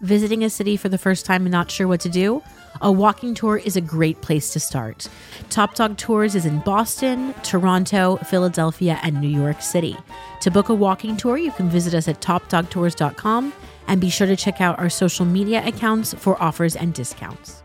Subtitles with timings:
[0.00, 2.42] Visiting a city for the first time and not sure what to do?
[2.82, 5.08] A walking tour is a great place to start.
[5.50, 9.96] Top Dog Tours is in Boston, Toronto, Philadelphia, and New York City.
[10.40, 13.52] To book a walking tour, you can visit us at topdogtours.com
[13.86, 17.63] and be sure to check out our social media accounts for offers and discounts.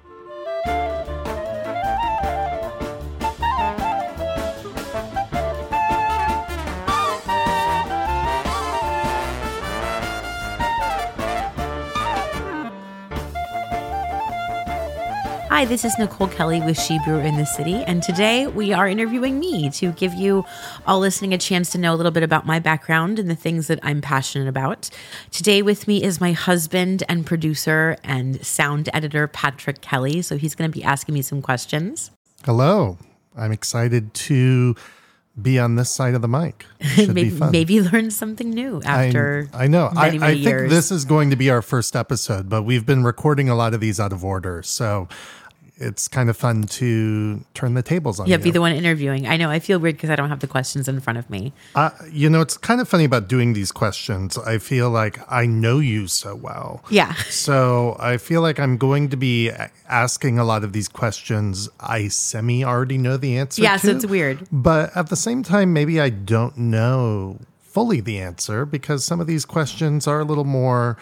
[15.60, 18.88] Hi, this is Nicole Kelly with She Brewer in the City, and today we are
[18.88, 20.46] interviewing me to give you
[20.88, 23.68] all listening a chance to know a little bit about my background and the things
[23.68, 24.90] that I'm passionate about.
[25.32, 30.22] Today with me is my husband and producer and sound editor, Patrick Kelly.
[30.22, 32.12] So he's going to be asking me some questions.
[32.46, 32.98] Hello.
[33.36, 34.78] I'm excited to
[35.42, 36.66] be on this side of the mic.
[36.82, 37.52] Should maybe, be fun.
[37.52, 39.50] maybe learn something new after.
[39.54, 39.92] I, I know.
[39.94, 40.72] Many, I, many I think years.
[40.72, 43.82] this is going to be our first episode, but we've been recording a lot of
[43.82, 44.64] these out of order.
[44.64, 45.10] So
[45.80, 48.44] it's kind of fun to turn the tables on Yeah, you.
[48.44, 49.26] be the one interviewing.
[49.28, 49.50] I know.
[49.50, 51.54] I feel weird because I don't have the questions in front of me.
[51.74, 54.38] Uh, you know, it's kind of funny about doing these questions.
[54.38, 56.84] I feel like I know you so well.
[56.90, 57.14] Yeah.
[57.30, 59.52] So I feel like I'm going to be
[59.88, 63.80] asking a lot of these questions I semi already know the answer Yeah, to.
[63.88, 64.48] so it's weird.
[64.52, 69.28] But at the same time, maybe I don't know fully the answer because some of
[69.28, 70.98] these questions are a little more,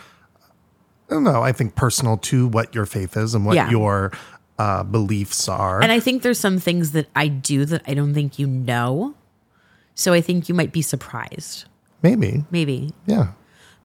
[1.10, 3.70] I don't know, I think personal to what your faith is and what Yeah.
[3.70, 4.12] your
[4.58, 5.82] uh, beliefs are.
[5.82, 9.16] And I think there's some things that I do that I don't think you know.
[9.96, 11.66] So I think you might be surprised.
[12.04, 12.46] maybe.
[12.52, 12.94] Maybe.
[13.08, 13.32] Yeah.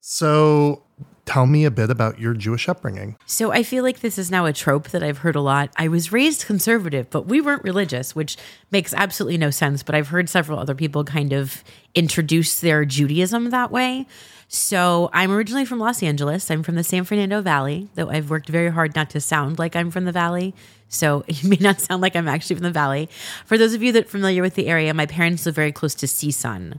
[0.01, 0.83] So
[1.25, 3.15] tell me a bit about your Jewish upbringing.
[3.25, 5.69] So I feel like this is now a trope that I've heard a lot.
[5.77, 8.35] I was raised conservative, but we weren't religious, which
[8.71, 9.83] makes absolutely no sense.
[9.83, 11.63] But I've heard several other people kind of
[11.95, 14.05] introduce their Judaism that way.
[14.53, 16.51] So I'm originally from Los Angeles.
[16.51, 19.75] I'm from the San Fernando Valley, though I've worked very hard not to sound like
[19.75, 20.53] I'm from the Valley.
[20.89, 23.09] So it may not sound like I'm actually from the Valley.
[23.45, 25.95] For those of you that are familiar with the area, my parents live very close
[25.95, 26.77] to CSUN.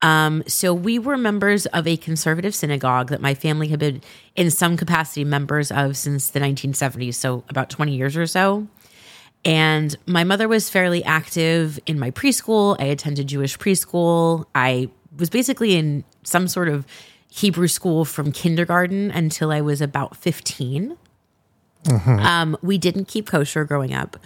[0.00, 4.00] Um, so we were members of a conservative synagogue that my family had been
[4.36, 8.68] in some capacity members of since the 1970s, so about 20 years or so.
[9.44, 12.76] And my mother was fairly active in my preschool.
[12.78, 14.44] I attended Jewish preschool.
[14.54, 16.86] I was basically in some sort of
[17.30, 20.96] Hebrew school from kindergarten until I was about 15.
[21.88, 24.18] Um, we didn't keep kosher growing up.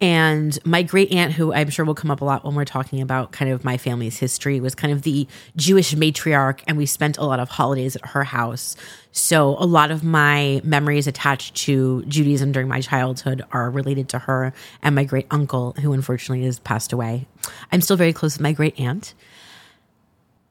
[0.00, 3.00] And my great aunt, who I'm sure will come up a lot when we're talking
[3.00, 5.26] about kind of my family's history, was kind of the
[5.56, 6.60] Jewish matriarch.
[6.66, 8.76] And we spent a lot of holidays at her house.
[9.12, 14.18] So a lot of my memories attached to Judaism during my childhood are related to
[14.20, 17.26] her and my great uncle, who unfortunately has passed away.
[17.72, 19.14] I'm still very close with my great aunt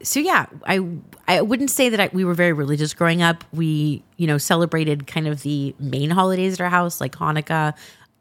[0.02, 0.86] so yeah, I
[1.26, 3.44] I wouldn't say that I, we were very religious growing up.
[3.52, 7.74] We you know celebrated kind of the main holidays at our house, like Hanukkah,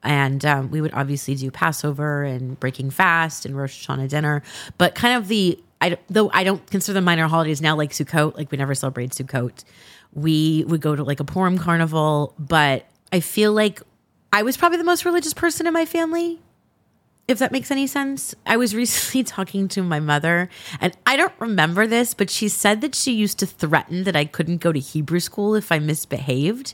[0.04, 4.42] and um, we would obviously do Passover and breaking fast and Rosh Hashanah dinner.
[4.78, 8.36] But kind of the I though I don't consider them minor holidays now, like Sukkot.
[8.36, 9.64] Like we never celebrated Sukkot.
[10.14, 13.82] We would go to like a Purim carnival, but I feel like
[14.34, 16.40] I was probably the most religious person in my family
[17.28, 18.34] if that makes any sense.
[18.46, 20.50] I was recently talking to my mother,
[20.80, 24.26] and I don't remember this, but she said that she used to threaten that I
[24.26, 26.74] couldn't go to Hebrew school if I misbehaved.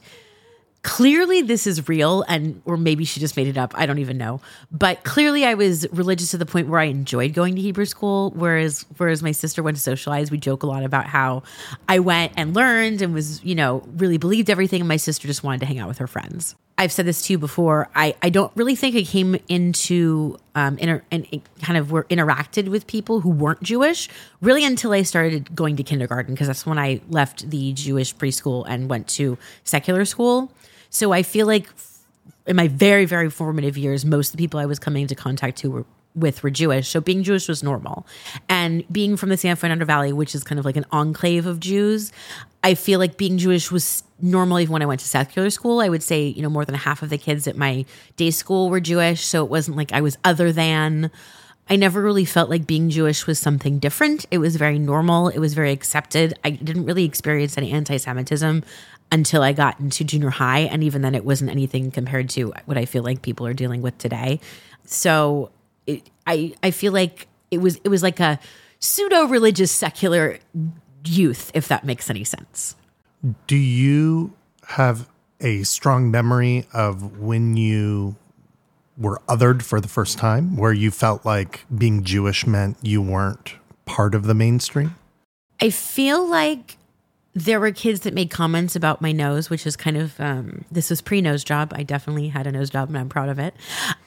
[0.83, 3.73] Clearly, this is real, and or maybe she just made it up.
[3.73, 4.41] I don't even know.
[4.69, 8.31] But clearly, I was religious to the point where I enjoyed going to Hebrew school.
[8.31, 11.43] Whereas, whereas my sister went to socialize, we joke a lot about how
[11.87, 15.41] I went and learned and was, you know, really believed everything, and my sister just
[15.41, 16.53] wanted to hang out with her friends.
[16.83, 17.89] I've said this to you before.
[17.95, 21.25] I, I don't really think I came into um inter, and
[21.61, 24.09] kind of were interacted with people who weren't Jewish
[24.41, 28.65] really until I started going to kindergarten because that's when I left the Jewish preschool
[28.67, 30.51] and went to secular school.
[30.89, 31.69] So I feel like
[32.45, 35.59] in my very very formative years, most of the people I was coming into contact
[35.59, 35.85] to were
[36.15, 36.87] with were Jewish.
[36.87, 38.05] So being Jewish was normal.
[38.49, 41.59] And being from the San Fernando Valley, which is kind of like an enclave of
[41.59, 42.11] Jews,
[42.63, 45.79] I feel like being Jewish was normal even when I went to secular school.
[45.79, 48.69] I would say, you know, more than half of the kids at my day school
[48.69, 49.25] were Jewish.
[49.25, 51.11] So it wasn't like I was other than.
[51.69, 54.25] I never really felt like being Jewish was something different.
[54.31, 55.29] It was very normal.
[55.29, 56.37] It was very accepted.
[56.43, 58.63] I didn't really experience any anti Semitism
[59.13, 60.59] until I got into junior high.
[60.59, 63.81] And even then, it wasn't anything compared to what I feel like people are dealing
[63.81, 64.41] with today.
[64.85, 65.51] So
[65.87, 68.39] it, I, I feel like it was, it was like a
[68.79, 70.39] pseudo religious secular
[71.05, 72.75] youth, if that makes any sense.
[73.47, 74.33] Do you
[74.67, 75.07] have
[75.39, 78.15] a strong memory of when you
[78.97, 83.55] were othered for the first time, where you felt like being Jewish meant you weren't
[83.85, 84.95] part of the mainstream?
[85.59, 86.77] I feel like
[87.35, 90.89] there were kids that made comments about my nose, which is kind of um, this
[90.89, 91.73] was pre nose job.
[91.75, 93.55] I definitely had a nose job, and I'm proud of it.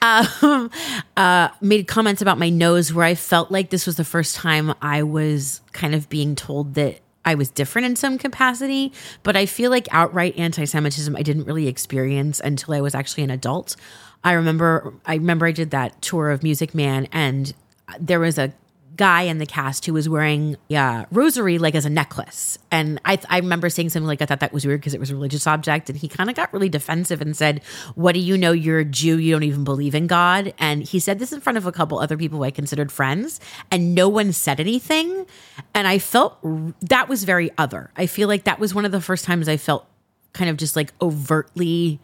[0.01, 0.71] Um,
[1.17, 4.73] uh, made comments about my nose where I felt like this was the first time
[4.81, 8.93] I was kind of being told that I was different in some capacity.
[9.23, 13.31] But I feel like outright anti-Semitism I didn't really experience until I was actually an
[13.31, 13.75] adult.
[14.23, 17.53] I remember I remember I did that tour of Music Man, and
[17.99, 18.53] there was a
[18.97, 22.57] guy in the cast who was wearing yeah rosary like as a necklace.
[22.71, 25.11] And i i remember saying something like i thought that was weird because it was
[25.11, 25.89] a religious object.
[25.89, 27.61] And he kind of got really defensive and said
[27.95, 28.51] what do you know?
[28.51, 29.17] You're a jew.
[29.17, 30.53] You don't even believe in god.
[30.57, 33.39] And he said this in front of a couple other people i considered friends
[33.71, 35.25] and no one said anything.
[35.73, 36.37] And i felt
[36.81, 37.91] that was very other.
[37.95, 39.87] I feel like that was one of the first times i felt
[40.33, 41.99] kind of just like overtly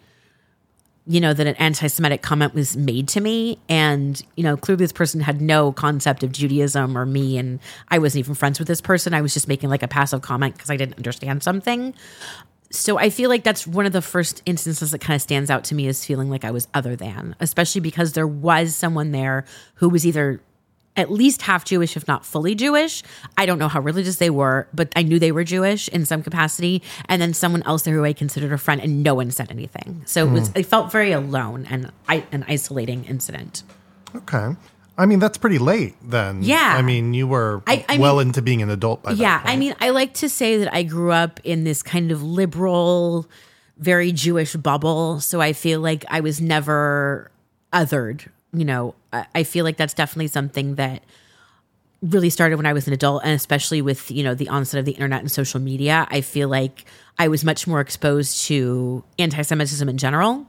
[1.05, 3.59] you know, that an anti Semitic comment was made to me.
[3.67, 7.37] And, you know, clearly this person had no concept of Judaism or me.
[7.37, 7.59] And
[7.89, 9.13] I wasn't even friends with this person.
[9.13, 11.93] I was just making like a passive comment because I didn't understand something.
[12.71, 15.63] So I feel like that's one of the first instances that kind of stands out
[15.65, 19.45] to me as feeling like I was other than, especially because there was someone there
[19.75, 20.41] who was either
[20.95, 23.01] at least half Jewish, if not fully Jewish.
[23.37, 26.21] I don't know how religious they were, but I knew they were Jewish in some
[26.21, 26.83] capacity.
[27.09, 30.03] And then someone else there who I considered a friend, and no one said anything.
[30.05, 30.59] So it was, hmm.
[30.59, 33.63] I felt very alone and I, an isolating incident.
[34.15, 34.55] Okay.
[34.95, 36.43] I mean, that's pretty late then.
[36.43, 36.75] Yeah.
[36.77, 39.41] I mean, you were I- I well mean- into being an adult by Yeah.
[39.43, 43.27] I mean, I like to say that I grew up in this kind of liberal,
[43.79, 45.19] very Jewish bubble.
[45.19, 47.31] So I feel like I was never
[47.73, 48.27] othered.
[48.53, 51.03] You know, I, I feel like that's definitely something that
[52.01, 54.85] really started when I was an adult, and especially with you know the onset of
[54.85, 56.07] the internet and social media.
[56.09, 56.85] I feel like
[57.17, 60.45] I was much more exposed to anti-Semitism in general.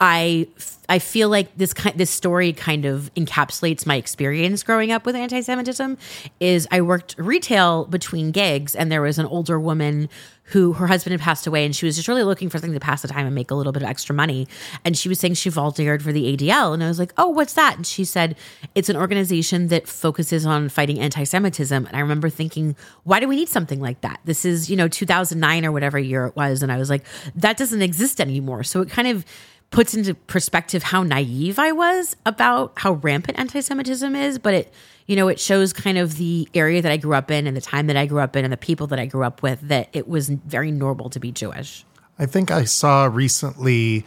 [0.00, 0.48] I
[0.88, 5.16] I feel like this kind this story kind of encapsulates my experience growing up with
[5.16, 5.96] anti-Semitism.
[6.38, 10.08] Is I worked retail between gigs, and there was an older woman
[10.50, 12.78] who her husband had passed away, and she was just really looking for something to
[12.78, 14.46] pass the time and make a little bit of extra money.
[14.84, 17.54] And she was saying she volunteered for the ADL, and I was like, "Oh, what's
[17.54, 18.36] that?" And she said,
[18.74, 23.34] "It's an organization that focuses on fighting anti-Semitism." And I remember thinking, "Why do we
[23.34, 26.70] need something like that?" This is you know 2009 or whatever year it was, and
[26.70, 27.04] I was like,
[27.34, 29.24] "That doesn't exist anymore." So it kind of
[29.70, 34.74] puts into perspective how naive I was about how rampant anti-Semitism is, but it
[35.06, 37.60] you know it shows kind of the area that I grew up in and the
[37.60, 39.88] time that I grew up in and the people that I grew up with that
[39.92, 41.84] it was very normal to be Jewish.
[42.18, 44.04] I think I saw recently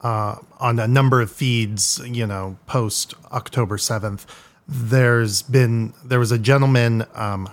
[0.00, 4.24] uh, on a number of feeds, you know, post October 7th,
[4.66, 7.48] there's been, there was a gentleman, um,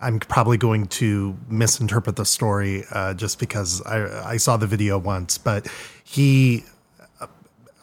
[0.00, 4.98] I'm probably going to misinterpret the story uh, just because I, I saw the video
[4.98, 5.68] once, but
[6.04, 6.64] he,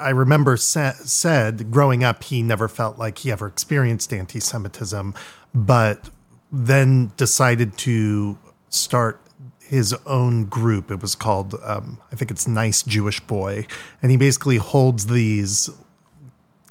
[0.03, 5.13] I remember sa- said growing up, he never felt like he ever experienced anti Semitism,
[5.55, 6.09] but
[6.51, 8.37] then decided to
[8.69, 9.19] start
[9.59, 10.91] his own group.
[10.91, 13.65] It was called, um, I think it's Nice Jewish Boy.
[14.01, 15.69] And he basically holds these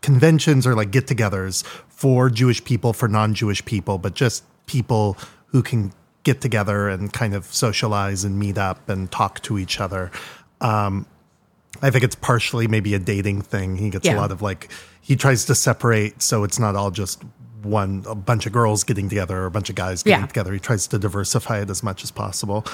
[0.02, 5.17] conventions or like get togethers for Jewish people, for non Jewish people, but just people
[5.46, 5.93] who can
[6.23, 10.11] get together and kind of socialize and meet up and talk to each other.
[10.61, 11.06] Um,
[11.82, 13.76] I think it's partially maybe a dating thing.
[13.76, 14.70] He gets a lot of like,
[15.00, 17.23] he tries to separate so it's not all just
[17.64, 20.26] one, a bunch of girls getting together or a bunch of guys getting Yeah.
[20.26, 20.52] together.
[20.52, 22.64] He tries to diversify it as much as possible.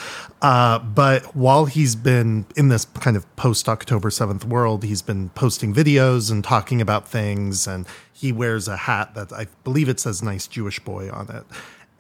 [0.41, 5.29] Uh, but while he's been in this kind of post October 7th world, he's been
[5.31, 7.67] posting videos and talking about things.
[7.67, 11.45] And he wears a hat that I believe it says nice Jewish boy on it.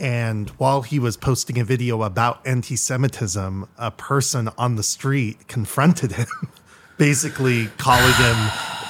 [0.00, 5.47] And while he was posting a video about anti Semitism, a person on the street
[5.49, 6.26] confronted him,
[6.99, 8.37] basically calling him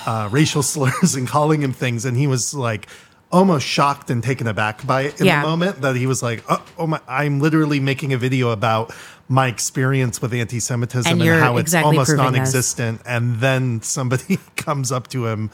[0.06, 2.04] uh, racial slurs and calling him things.
[2.04, 2.88] And he was like,
[3.30, 5.42] almost shocked and taken aback by it in Yeah.
[5.42, 8.90] the moment that he was like, oh, oh my, I'm literally making a video about
[9.28, 12.40] my experience with anti Semitism And and, how it's exactly almost non this.
[12.40, 13.02] existent.
[13.04, 15.50] And then somebody comes up to him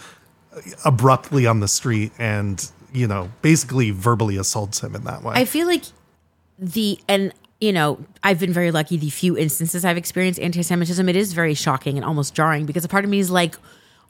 [0.85, 5.35] abruptly on the street and, you know, basically verbally assaults him in that way.
[5.35, 5.83] I feel like
[6.59, 7.33] the and
[7.65, 8.97] you know I've been very lucky.
[8.97, 12.89] The few instances I've experienced anti-Semitism, it is very shocking and almost jarring because a
[12.89, 13.57] part of me is like,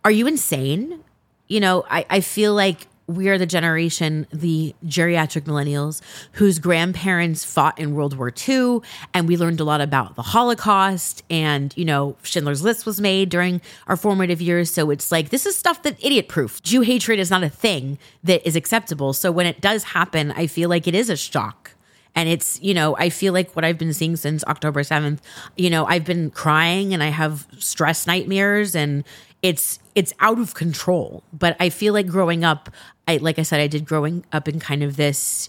[0.04, 1.00] "Are you insane?"
[1.46, 6.00] You know, I I feel like we are the generation, the geriatric millennials,
[6.32, 8.80] whose grandparents fought in World War II,
[9.12, 11.22] and we learned a lot about the Holocaust.
[11.28, 14.70] And, you know, Schindler's List was made during our formative years.
[14.70, 16.62] So it's like, this is stuff that idiot proof.
[16.62, 19.12] Jew hatred is not a thing that is acceptable.
[19.12, 21.73] So when it does happen, I feel like it is a shock.
[22.14, 25.18] And it's, you know, I feel like what I've been seeing since October 7th,
[25.56, 29.04] you know, I've been crying and I have stress nightmares and
[29.42, 31.22] it's it's out of control.
[31.32, 32.70] But I feel like growing up,
[33.06, 35.48] I like I said, I did growing up in kind of this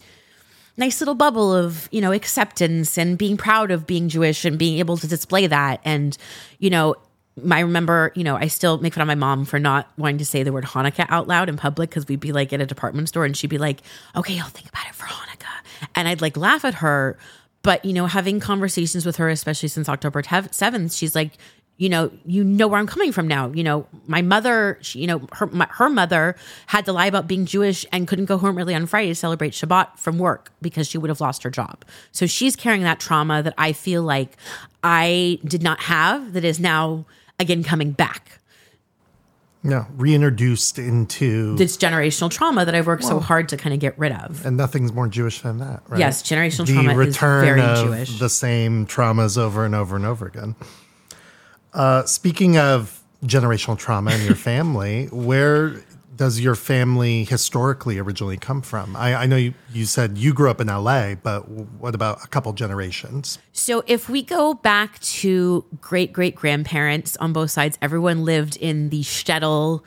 [0.78, 4.80] nice little bubble of you know acceptance and being proud of being Jewish and being
[4.80, 5.82] able to display that.
[5.86, 6.18] And
[6.60, 6.96] you know,
[7.52, 10.26] I remember, you know, I still make fun of my mom for not wanting to
[10.26, 13.10] say the word Hanukkah out loud in public because we'd be like at a department
[13.10, 13.82] store and she'd be like,
[14.16, 15.35] okay, I'll think about it for Hanukkah.
[15.96, 17.18] And I'd like laugh at her.
[17.62, 21.32] But, you know, having conversations with her, especially since October 7th, she's like,
[21.78, 23.52] you know, you know where I'm coming from now.
[23.52, 26.36] You know, my mother, she, you know, her my, her mother
[26.68, 29.52] had to lie about being Jewish and couldn't go home early on Friday to celebrate
[29.52, 31.84] Shabbat from work because she would have lost her job.
[32.12, 34.38] So she's carrying that trauma that I feel like
[34.84, 37.06] I did not have that is now
[37.40, 38.40] again coming back.
[39.68, 43.98] Yeah, reintroduced into This generational trauma that I've worked so hard to kind of get
[43.98, 44.46] rid of.
[44.46, 46.00] and nothing's more Jewish than that, right?
[46.00, 48.20] Yes, generational the trauma is very of Jewish.
[48.20, 50.56] the same traumas over and over and over again.
[51.74, 55.84] Uh, speaking of generational trauma in your family, where
[56.16, 58.96] does your family historically originally come from?
[58.96, 62.28] I, I know you, you said you grew up in LA, but what about a
[62.28, 63.40] couple generations?
[63.54, 68.90] So if we go back to great great grandparents on both sides, everyone lived in
[68.90, 69.82] the shtetl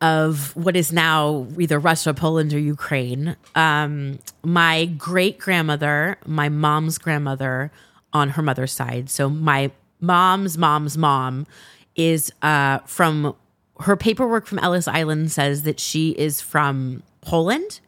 [0.00, 3.36] of what is now either Russia, Poland, or Ukraine.
[3.54, 7.72] Um, my great grandmother, my mom's grandmother
[8.12, 9.10] on her mother's side.
[9.10, 11.46] So my mom's mom's mom
[11.96, 13.34] is uh, from
[13.80, 17.80] her paperwork from Ellis Island says that she is from Poland.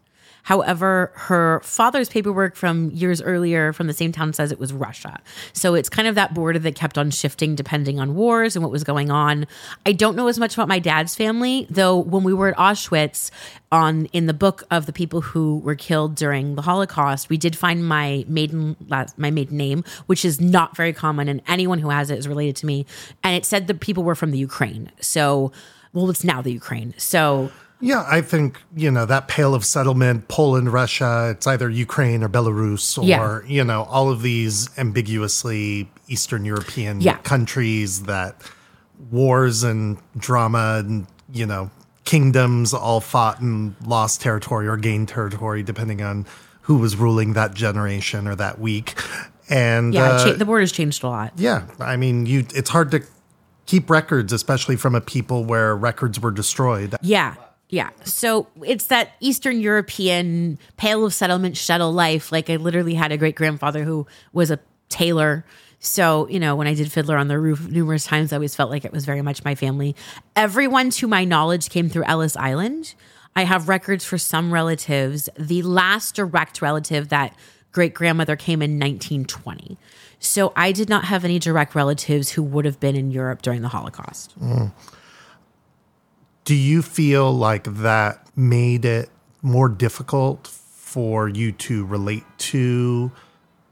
[0.42, 5.20] However, her father's paperwork from years earlier from the same town says it was Russia.
[5.52, 8.72] So it's kind of that border that kept on shifting depending on wars and what
[8.72, 9.46] was going on.
[9.84, 13.30] I don't know as much about my dad's family, though when we were at Auschwitz
[13.70, 17.54] on in the book of the people who were killed during the Holocaust, we did
[17.54, 18.76] find my maiden
[19.16, 22.56] my maiden name, which is not very common and anyone who has it is related
[22.56, 22.86] to me,
[23.22, 24.90] and it said the people were from the Ukraine.
[25.00, 25.52] So
[25.92, 26.94] well, it's now the Ukraine.
[26.98, 27.50] So
[27.82, 32.28] Yeah, I think, you know, that pale of settlement, Poland, Russia, it's either Ukraine or
[32.28, 33.40] Belarus or, Yeah.
[33.46, 37.16] you know, all of these ambiguously Eastern European Yeah.
[37.18, 38.36] countries that
[39.10, 41.70] wars and drama and, you know,
[42.04, 46.26] kingdoms all fought and lost territory or gained territory depending on
[46.62, 48.94] who was ruling that generation or that week.
[49.48, 51.32] And yeah, uh, cha- the borders changed a lot.
[51.36, 53.00] yeah, I mean, you it's hard to
[53.70, 56.96] keep records, especially from a people where records were destroyed.
[57.02, 57.36] Yeah.
[57.68, 57.90] Yeah.
[58.02, 62.32] So it's that Eastern European pale of settlement shtetl life.
[62.32, 64.58] Like I literally had a great grandfather who was a
[64.88, 65.44] tailor.
[65.78, 68.70] So, you know, when I did Fiddler on the Roof numerous times, I always felt
[68.70, 69.94] like it was very much my family.
[70.34, 72.96] Everyone, to my knowledge, came through Ellis Island.
[73.36, 75.28] I have records for some relatives.
[75.38, 77.36] The last direct relative that
[77.70, 79.78] great grandmother came in 1920.
[80.20, 83.62] So I did not have any direct relatives who would have been in Europe during
[83.62, 84.34] the Holocaust.
[86.44, 89.08] Do you feel like that made it
[89.42, 93.10] more difficult for you to relate to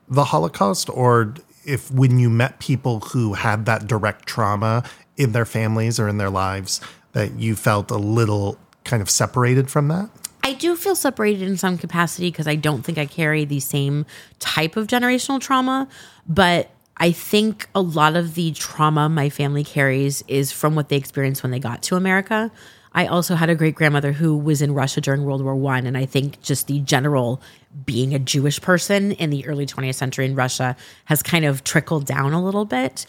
[0.08, 0.88] the Holocaust?
[0.88, 1.34] Or
[1.66, 4.84] if when you met people who had that direct trauma
[5.18, 6.80] in their families or in their lives,
[7.12, 10.08] that you felt a little kind of separated from that?
[10.42, 14.06] I do feel separated in some capacity because I don't think I carry the same
[14.38, 15.88] type of generational trauma,
[16.28, 20.96] but I think a lot of the trauma my family carries is from what they
[20.96, 22.50] experienced when they got to America.
[22.92, 25.96] I also had a great grandmother who was in Russia during World War One, and
[25.96, 27.40] I think just the general
[27.86, 32.06] being a Jewish person in the early 20th century in Russia has kind of trickled
[32.06, 33.06] down a little bit.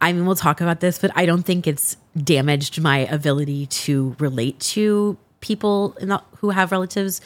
[0.00, 4.16] I mean, we'll talk about this, but I don't think it's damaged my ability to
[4.18, 7.20] relate to people the, who have relatives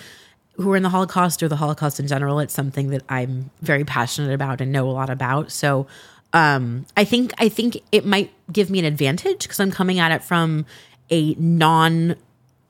[0.56, 2.38] who are in the Holocaust or the Holocaust in general.
[2.40, 5.52] It's something that I'm very passionate about and know a lot about.
[5.52, 5.86] So
[6.32, 10.12] um, I think I think it might give me an advantage because I'm coming at
[10.12, 10.66] it from
[11.10, 12.16] a non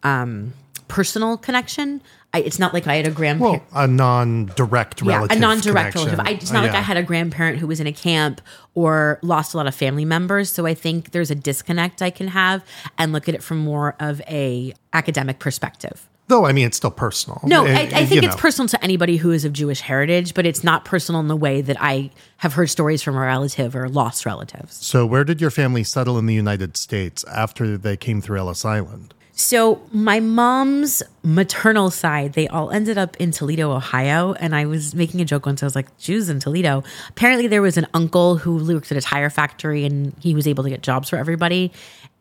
[0.02, 0.52] um,
[0.88, 2.00] personal connection.
[2.34, 3.62] I, it's not like I had a grandparent.
[3.72, 5.36] Well, a non-direct Yeah, relative.
[5.38, 6.18] a non-direct connection.
[6.18, 6.34] relative.
[6.34, 6.80] I, it's not like Yeah.
[6.80, 8.42] I had a grandparent who was in a camp
[8.74, 10.50] or lost a lot of family members.
[10.50, 12.62] So I think there's a disconnect I can have
[12.98, 16.06] and look at it from more of a academic perspective.
[16.28, 17.40] Though I mean, it's still personal.
[17.45, 18.40] No, Uh, I, I think it's know.
[18.40, 21.61] personal to anybody who is of Jewish heritage, but it's not personal in the way
[21.61, 24.75] that I have heard stories from a relative or lost relatives.
[24.75, 28.64] So, where did your family settle in the United States after they came through Ellis
[28.64, 29.14] Island?
[29.38, 34.33] So my mom's maternal side, they all ended up in Toledo, Ohio.
[34.33, 35.62] And I was making a joke once.
[35.62, 36.83] I was like, Jews in Toledo.
[37.11, 40.64] Apparently there was an uncle who worked at a tire factory and he was able
[40.64, 41.71] to get jobs for everybody.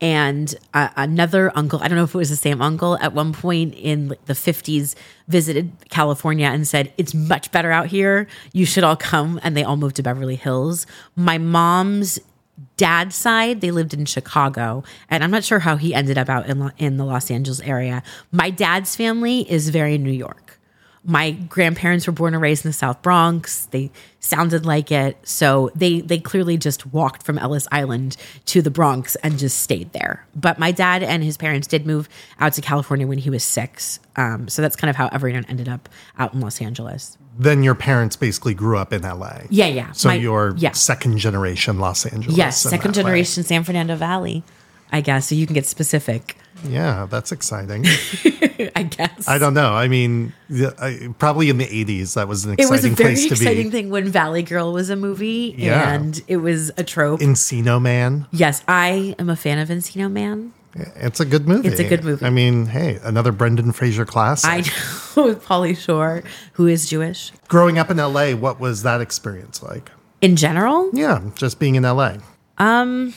[0.01, 3.31] And uh, another uncle, I don't know if it was the same uncle, at one
[3.31, 4.93] point in the 50s
[5.27, 8.27] visited California and said, It's much better out here.
[8.51, 9.39] You should all come.
[9.41, 10.85] And they all moved to Beverly Hills.
[11.15, 12.19] My mom's
[12.77, 16.47] dad's side, they lived in Chicago, and I'm not sure how he ended up out
[16.47, 18.03] in in the Los Angeles area.
[18.31, 20.44] My dad's family is very New York.
[21.07, 23.67] My grandparents were born and raised in the South Bronx.
[23.67, 25.17] They sounded like it.
[25.23, 29.93] So they they clearly just walked from Ellis Island to the Bronx and just stayed
[29.93, 30.25] there.
[30.35, 32.09] But my dad and his parents did move
[32.39, 33.99] out to California when he was six.
[34.15, 37.17] Um, so that's kind of how everyone ended up out in Los Angeles.
[37.37, 39.41] Then your parents basically grew up in LA.
[39.49, 39.91] Yeah, yeah.
[39.91, 40.71] So My- you're yeah.
[40.71, 42.35] second generation Los Angeles.
[42.37, 43.03] Yes, second way.
[43.03, 44.43] generation San Fernando Valley,
[44.91, 45.27] I guess.
[45.29, 46.37] So you can get specific,
[46.69, 47.85] Yeah, that's exciting.
[48.75, 49.27] I guess.
[49.27, 49.73] I don't know.
[49.73, 53.13] I mean, the- I, probably in the 80s, that was an it was a very
[53.13, 53.69] exciting be.
[53.71, 55.93] thing when Valley Girl was a movie Yeah.
[55.93, 57.19] and it was a trope.
[57.21, 58.27] Encino Man.
[58.31, 60.53] yes, I am a fan of Encino Man.
[60.77, 61.69] It's a good movie.
[61.69, 62.25] It's a good movie.
[62.25, 64.49] I mean, hey, another Brendan Fraser classic.
[64.49, 64.57] I
[65.15, 66.21] know with Pauly Shore,
[66.53, 67.31] who is Jewish.
[67.47, 69.89] Growing up in LA, what was that experience like?
[70.21, 72.15] In general, Yeah, just being in LA.
[72.57, 73.13] Um,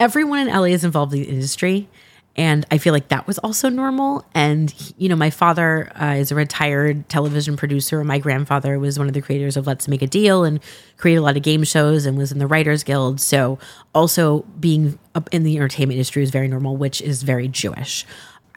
[0.00, 1.88] everyone in LA is involved in the industry.
[2.36, 4.24] And I feel like that was also normal.
[4.34, 8.02] And, you know, my father uh, is a retired television producer.
[8.02, 10.58] My grandfather was one of the creators of Let's Make a Deal and
[10.96, 13.20] created a lot of game shows and was in the Writers Guild.
[13.20, 13.58] So,
[13.94, 14.98] also being
[15.30, 18.04] in the entertainment industry is very normal, which is very Jewish.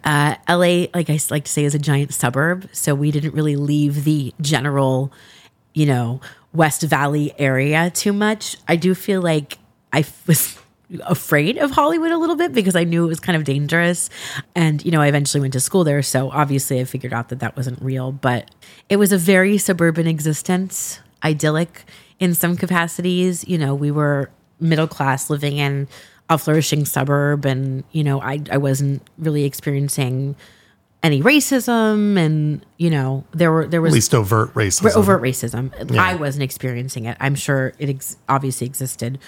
[0.04, 2.68] Uh, LA, like I like to say, is a giant suburb.
[2.72, 5.12] So, we didn't really leave the general,
[5.76, 6.20] you know,
[6.52, 8.58] West Valley area too much.
[8.68, 9.60] I do feel like
[9.94, 10.58] I was
[11.02, 14.10] afraid of Hollywood a little bit because I knew it was kind of dangerous.
[14.56, 16.02] And, you know, I eventually went to school there.
[16.02, 18.12] So obviously I figured out that that wasn't real.
[18.12, 18.50] But
[18.90, 21.86] it was a very suburban existence, idyllic
[22.20, 23.48] in some capacities.
[23.48, 24.30] You know, we were
[24.60, 25.88] middle class living in
[26.30, 27.46] a flourishing suburb.
[27.46, 30.36] And, you know, I, I wasn't really experiencing
[31.04, 34.96] any racism and you know there were there was At least overt racism.
[34.96, 35.96] overt racism.
[35.98, 37.16] I wasn't experiencing it.
[37.20, 39.20] I'm sure it ex- obviously existed.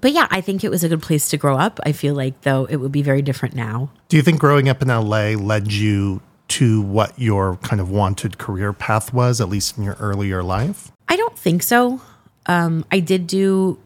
[0.00, 1.80] But yeah, I think it was a good place to grow up.
[1.84, 3.90] I feel like though it would be very different now.
[4.08, 8.38] Do you think growing up in LA led you to what your kind of wanted
[8.38, 10.92] career path was, at least in your earlier life?
[11.08, 12.00] I don't think so.
[12.46, 13.78] Um, I did do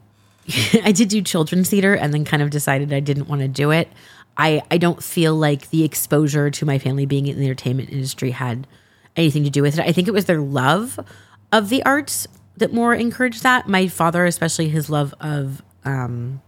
[0.83, 3.71] I did do children's theater and then kind of decided I didn't want to do
[3.71, 3.87] it.
[4.37, 8.31] I, I don't feel like the exposure to my family being in the entertainment industry
[8.31, 8.65] had
[9.15, 9.85] anything to do with it.
[9.85, 10.99] I think it was their love
[11.51, 13.67] of the arts that more encouraged that.
[13.67, 16.41] My father, especially his love of um,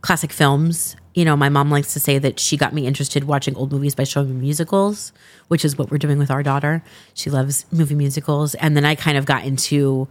[0.00, 0.96] classic films.
[1.14, 3.94] You know, my mom likes to say that she got me interested watching old movies
[3.94, 5.12] by showing me musicals,
[5.48, 6.82] which is what we're doing with our daughter.
[7.14, 8.54] She loves movie musicals.
[8.54, 10.08] And then I kind of got into,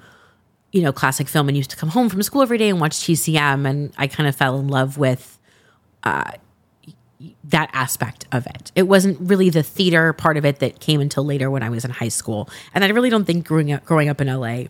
[0.72, 2.98] you know, classic film and used to come home from school every day and watch
[2.98, 3.68] TCM.
[3.68, 5.40] And I kind of fell in love with
[6.04, 6.32] uh,
[7.46, 8.72] that aspect of it.
[8.76, 11.86] It wasn't really the theater part of it that came until later when I was
[11.86, 12.50] in high school.
[12.74, 14.66] And I really don't think growing up growing up in LA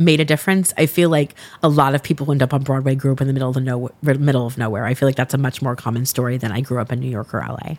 [0.00, 0.72] made a difference.
[0.76, 3.26] I feel like a lot of people who end up on Broadway grew up in
[3.26, 4.86] the middle of the no, middle of nowhere.
[4.86, 7.10] I feel like that's a much more common story than I grew up in New
[7.10, 7.76] York or LA.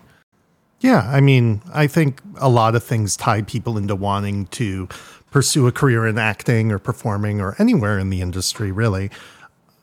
[0.80, 4.88] Yeah, I mean, I think a lot of things tie people into wanting to
[5.32, 9.12] pursue a career in acting or performing or anywhere in the industry, really.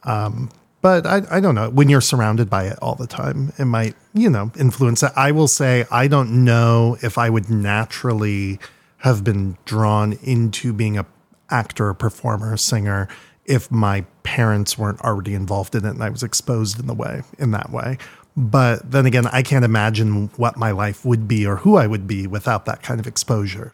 [0.05, 1.71] Um, but I, I don't know.
[1.71, 5.13] When you're surrounded by it all the time, it might, you know, influence it.
[5.17, 8.59] I will say, I don't know if I would naturally
[8.99, 11.07] have been drawn into being a
[11.51, 13.09] actor, performer, singer
[13.45, 17.23] if my parents weren't already involved in it and I was exposed in the way
[17.39, 17.97] in that way.
[18.37, 22.07] But then again, I can't imagine what my life would be or who I would
[22.07, 23.73] be without that kind of exposure.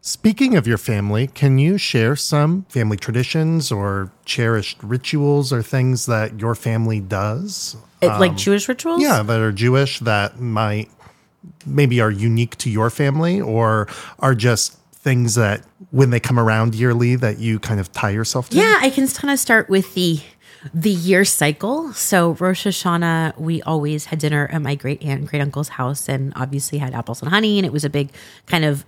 [0.00, 6.06] Speaking of your family, can you share some family traditions or cherished rituals or things
[6.06, 7.76] that your family does?
[8.00, 9.02] It, like um, Jewish rituals?
[9.02, 10.90] Yeah, that are Jewish that might
[11.64, 13.88] maybe are unique to your family or
[14.20, 18.50] are just things that when they come around yearly that you kind of tie yourself
[18.50, 18.56] to?
[18.56, 20.20] Yeah, I can kind of start with the
[20.74, 21.92] the year cycle.
[21.92, 26.08] So Rosh Hashanah, we always had dinner at my great aunt and great uncle's house,
[26.08, 28.10] and obviously had apples and honey, and it was a big
[28.46, 28.84] kind of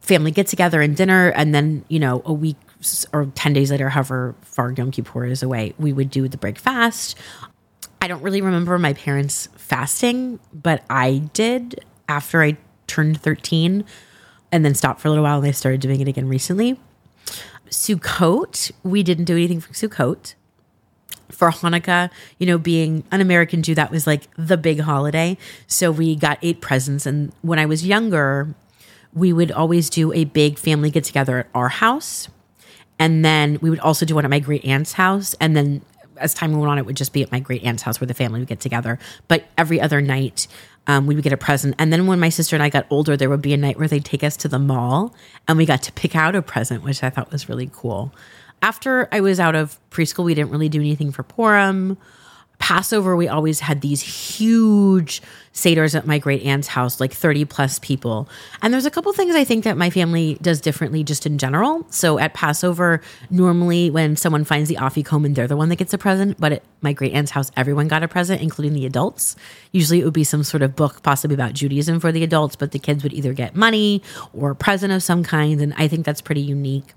[0.00, 1.28] family get together and dinner.
[1.28, 2.56] And then you know a week
[3.12, 6.58] or ten days later, however far Yom Kippur is away, we would do the break
[6.58, 7.16] fast.
[8.00, 12.56] I don't really remember my parents fasting, but I did after I
[12.88, 13.84] turned thirteen,
[14.52, 16.78] and then stopped for a little while, and they started doing it again recently.
[17.70, 20.34] Sukkot, we didn't do anything for Sukkot.
[21.30, 25.38] For Hanukkah, you know, being an American Jew, that was like the big holiday.
[25.66, 27.06] So we got eight presents.
[27.06, 28.54] And when I was younger,
[29.14, 32.28] we would always do a big family get together at our house.
[32.98, 35.34] And then we would also do one at my great aunt's house.
[35.40, 35.80] And then
[36.18, 38.14] as time went on, it would just be at my great aunt's house where the
[38.14, 38.98] family would get together.
[39.26, 40.46] But every other night,
[40.86, 41.74] um, we would get a present.
[41.78, 43.88] And then when my sister and I got older, there would be a night where
[43.88, 45.14] they'd take us to the mall
[45.46, 48.12] and we got to pick out a present, which I thought was really cool.
[48.62, 51.98] After I was out of preschool, we didn't really do anything for Purim.
[52.62, 55.20] Passover, we always had these huge
[55.52, 58.28] Seder's at my great aunt's house, like 30 plus people.
[58.62, 61.84] And there's a couple things I think that my family does differently just in general.
[61.90, 65.98] So at Passover, normally when someone finds the afikomen, they're the one that gets a
[65.98, 66.38] present.
[66.38, 69.34] But at my great aunt's house, everyone got a present, including the adults.
[69.72, 72.70] Usually it would be some sort of book, possibly about Judaism for the adults, but
[72.70, 75.60] the kids would either get money or a present of some kind.
[75.60, 76.94] And I think that's pretty unique.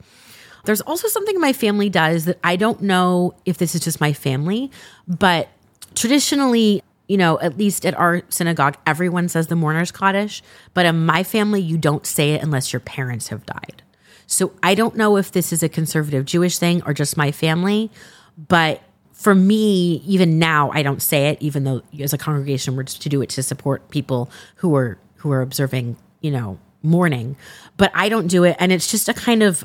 [0.65, 4.13] There's also something my family does that I don't know if this is just my
[4.13, 4.71] family,
[5.07, 5.47] but
[5.95, 10.41] traditionally you know, at least at our synagogue, everyone says the mourner's Kaddish,
[10.73, 13.83] but in my family, you don't say it unless your parents have died.
[14.27, 17.91] So I don't know if this is a conservative Jewish thing or just my family,
[18.37, 18.81] but
[19.13, 23.09] for me, even now, I don't say it, even though as a congregation we're to
[23.09, 27.35] do it to support people who are who are observing, you know, mourning.
[27.77, 29.63] But I don't do it, and it's just a kind of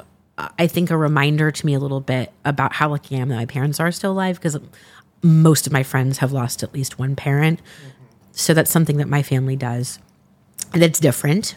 [0.59, 3.37] I think a reminder to me a little bit about how lucky I am that
[3.37, 4.57] my parents are still alive because
[5.23, 7.61] most of my friends have lost at least one parent.
[8.33, 9.99] So that's something that my family does.
[10.73, 11.57] that's different.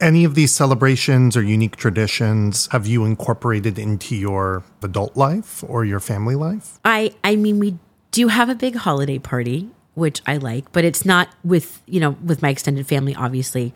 [0.00, 5.84] Any of these celebrations or unique traditions have you incorporated into your adult life or
[5.84, 6.78] your family life?
[6.84, 7.78] I I mean we
[8.10, 12.12] do have a big holiday party, which I like, but it's not with, you know,
[12.24, 13.74] with my extended family obviously.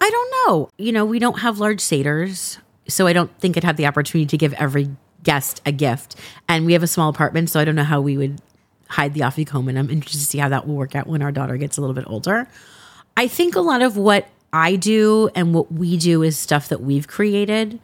[0.00, 0.68] I don't know.
[0.78, 4.26] You know, we don't have large seders, so I don't think I'd have the opportunity
[4.26, 4.90] to give every
[5.26, 6.14] guest a gift.
[6.48, 8.40] And we have a small apartment, so I don't know how we would
[8.88, 9.76] hide the afikomen.
[9.76, 11.94] I'm interested to see how that will work out when our daughter gets a little
[11.94, 12.48] bit older.
[13.16, 16.80] I think a lot of what I do and what we do is stuff that
[16.80, 17.80] we've created.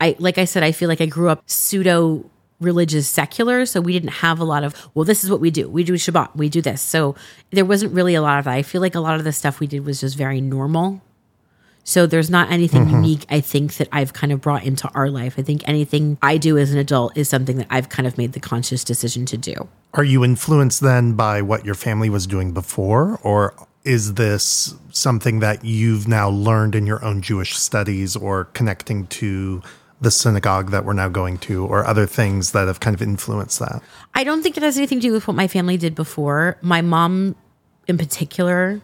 [0.00, 2.24] I like I said, I feel like I grew up pseudo
[2.60, 5.68] religious secular, so we didn't have a lot of, well, this is what we do.
[5.68, 6.80] We do Shabbat, we do this.
[6.80, 7.16] So
[7.50, 8.54] there wasn't really a lot of that.
[8.54, 11.02] I feel like a lot of the stuff we did was just very normal
[11.84, 12.96] so there's not anything mm-hmm.
[12.96, 15.34] unique, I think, that I've kind of brought into our life.
[15.38, 18.32] I think anything I do as an adult is something that I've kind of made
[18.32, 19.68] the conscious decision to do.
[19.92, 23.20] Are you influenced then by what your family was doing before?
[23.22, 29.06] Or is this something that you've now learned in your own Jewish studies or connecting
[29.08, 29.62] to
[30.00, 33.58] the synagogue that we're now going to or other things that have kind of influenced
[33.58, 33.82] that?
[34.14, 36.56] I don't think it has anything to do with what my family did before.
[36.62, 37.36] My mom,
[37.86, 38.80] in particular,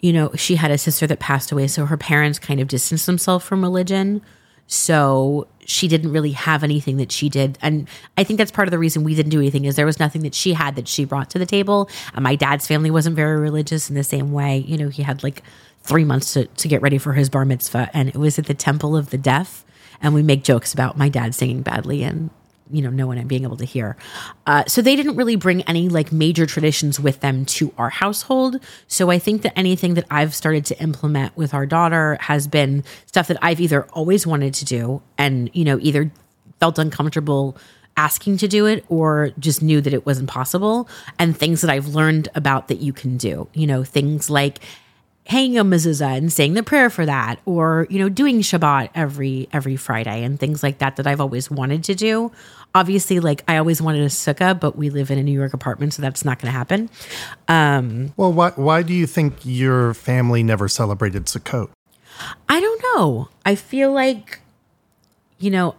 [0.00, 3.06] you know, she had a sister that passed away, so her parents kind of distanced
[3.06, 4.22] themselves from religion.
[4.68, 7.56] So she didn't really have anything that she did.
[7.62, 10.00] And I think that's part of the reason we didn't do anything is there was
[10.00, 11.88] nothing that she had that she brought to the table.
[12.14, 14.58] And my dad's family wasn't very religious in the same way.
[14.58, 15.42] You know, he had like
[15.82, 18.54] three months to, to get ready for his bar mitzvah and it was at the
[18.54, 19.64] temple of the deaf.
[20.02, 22.30] And we make jokes about my dad singing badly and
[22.70, 23.96] you know no one being able to hear.
[24.46, 28.56] Uh, so they didn't really bring any like major traditions with them to our household.
[28.88, 32.84] So i think that anything that i've started to implement with our daughter has been
[33.06, 36.10] stuff that i've either always wanted to do and you know either
[36.60, 37.56] felt uncomfortable
[37.96, 41.88] asking to do it or just knew that it wasn't possible and things that i've
[41.88, 43.48] learned about that you can do.
[43.54, 44.60] You know things like
[45.26, 49.48] hanging a mezuzah and saying the prayer for that or you know doing shabbat every
[49.52, 52.30] every friday and things like that that i've always wanted to do.
[52.74, 55.94] Obviously like i always wanted a sukkah but we live in a new york apartment
[55.94, 56.90] so that's not going to happen.
[57.48, 61.70] Um, well why, why do you think your family never celebrated sukkot?
[62.48, 63.28] I don't know.
[63.44, 64.40] I feel like
[65.38, 65.74] you know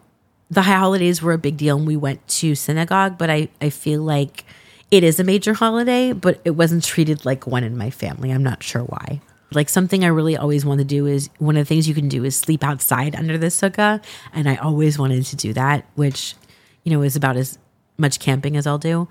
[0.49, 3.69] the high holidays were a big deal and we went to synagogue but i i
[3.69, 4.45] feel like
[4.91, 8.31] it is a major holiday but it wasn't treated like one in my family.
[8.31, 9.21] I'm not sure why
[9.53, 12.09] like something I really always want to do is one of the things you can
[12.09, 14.03] do is sleep outside under the sukkah.
[14.33, 16.35] And I always wanted to do that, which,
[16.83, 17.57] you know, is about as
[17.97, 19.07] much camping as I'll do.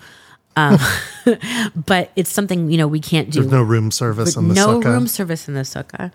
[0.55, 0.77] Um,
[1.75, 3.41] but it's something, you know, we can't do.
[3.41, 4.83] There's no room service in the no sukkah.
[4.83, 6.11] No room service in the sukkah.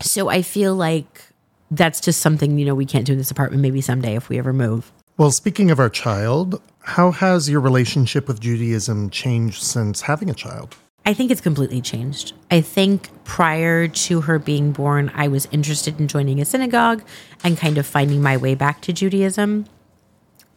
[0.00, 1.22] So I feel like
[1.70, 4.38] that's just something, you know, we can't do in this apartment maybe someday if we
[4.38, 4.92] ever move.
[5.16, 10.34] Well, speaking of our child, how has your relationship with Judaism changed since having a
[10.34, 10.76] child?
[11.06, 12.32] I think it's completely changed.
[12.50, 17.02] I think prior to her being born, I was interested in joining a synagogue
[17.42, 19.66] and kind of finding my way back to Judaism.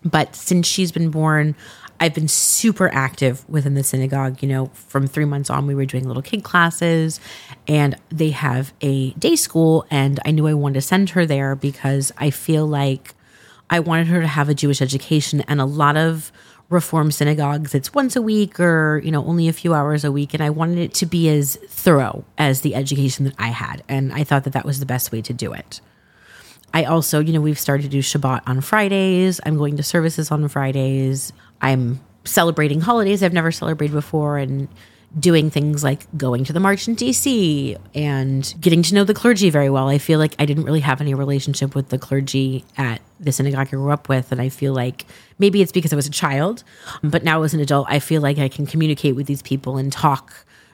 [0.06, 1.56] But since she's been born,
[2.00, 4.42] I've been super active within the synagogue.
[4.42, 7.20] You know, from three months on, we were doing little kid classes,
[7.68, 9.86] and they have a day school.
[9.90, 13.16] And I knew I wanted to send her there because I feel like
[13.70, 15.42] I wanted her to have a Jewish education.
[15.42, 16.32] And a lot of
[16.70, 17.74] reform synagogues.
[17.74, 20.34] It's once a week or you know only a few hours a week.
[20.34, 23.84] And i wanted it to be as thorough as the education that i had.
[23.88, 25.82] And i thought that that was the best way to do it.
[26.74, 29.40] I also you know we've started to do shabbat on fridays.
[29.46, 31.32] I'm going to services on fridays.
[31.62, 34.68] I'm celebrating holidays i've never celebrated before and
[35.18, 39.50] doing things like going to the march in DC and getting to know the clergy
[39.50, 39.88] very well.
[39.88, 43.68] I feel like I didn't really have any relationship with the clergy at the synagogue
[43.68, 44.32] I grew up with.
[44.32, 45.06] And I feel like
[45.40, 46.64] maybe it's because I was a child,
[47.04, 49.92] but now as an adult, I feel like I can communicate with these people and
[49.92, 50.34] talk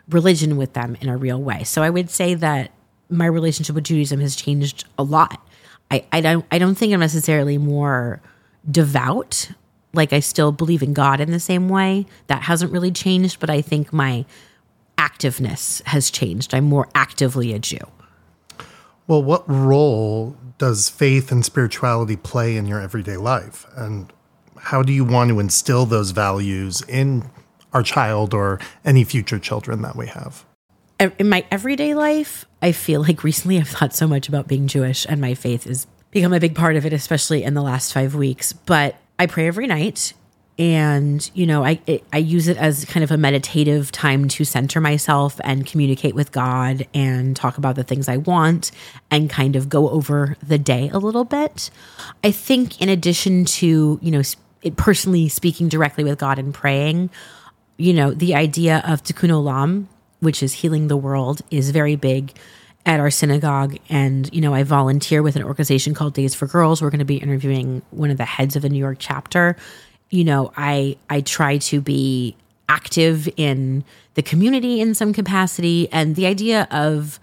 [0.10, 1.64] religion with them in a real way.
[1.64, 2.72] So I would say that
[3.10, 5.42] my relationship with Judaism has changed a lot.
[5.92, 8.22] I, I don't I don't think I'm necessarily more
[8.70, 9.52] devout.
[9.94, 12.06] Like I still believe in God in the same way.
[12.28, 14.26] That hasn't really changed, but I think my
[14.98, 16.54] activeness has changed.
[16.54, 17.86] I'm more actively a Jew.
[19.06, 23.66] Well, what role does faith and spirituality play in your everyday life?
[23.76, 24.12] And
[24.58, 27.30] how do you want to instill those values in
[27.74, 30.46] our child or any future children that we have?
[31.00, 35.06] In my everyday life, I feel like recently I've thought so much about being Jewish
[35.10, 38.16] and my faith has become a big part of it, especially in the last five
[38.16, 38.54] weeks.
[38.54, 40.14] But I pray every night
[40.60, 44.46] and you know i it, i use it as kind of a meditative time to
[44.46, 48.72] center myself and communicate with god and talk about the things i want
[49.10, 51.70] and kind of go over the day a little bit.
[52.24, 54.22] I think in addition to you know
[54.62, 57.10] it personally speaking directly with god and praying
[57.78, 59.88] you know the idea of tikkun olam
[60.20, 62.32] which is healing the world is very big
[62.86, 63.78] at our synagogue.
[63.90, 66.82] And you know i volunteer with an organization called days for girls.
[66.82, 69.56] We're going to be interviewing one of the heads of the new york chapter
[70.14, 72.36] you know, I I try to be
[72.70, 77.20] active in the community in some capacity and the idea of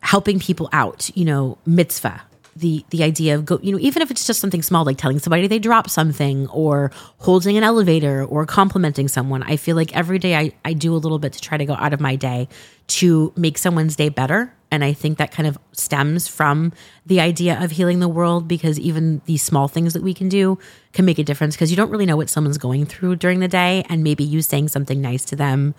[0.00, 2.22] helping people out, you know, mitzvah.
[2.54, 5.18] The the idea of go, you know, even if it's just something small like telling
[5.18, 9.42] somebody they dropped something or holding an elevator or complimenting someone.
[9.42, 11.74] I feel like every day I, I do a little bit to try to go
[11.74, 12.48] out of my day
[12.88, 16.70] to make someone's day better and I think that kind of stems from
[17.06, 20.58] the idea of healing the world because even these small things that we can do
[20.92, 23.48] can make a difference because you don't really know what someone's going through during the
[23.48, 23.86] day.
[23.88, 25.74] And maybe you saying something nice to them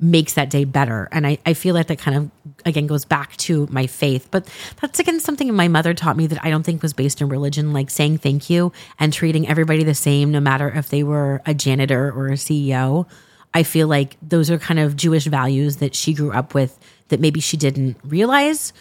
[0.00, 1.10] makes that day better.
[1.12, 2.30] And I, I feel like that kind of,
[2.64, 4.28] again, goes back to my faith.
[4.30, 4.48] But
[4.80, 7.74] that's, again, something my mother taught me that I don't think was based in religion,
[7.74, 11.52] like saying thank you and treating everybody the same, no matter if they were a
[11.52, 13.06] janitor or a CEO.
[13.52, 17.20] I feel like those are kind of Jewish values that she grew up with that
[17.20, 18.72] maybe she didn't realize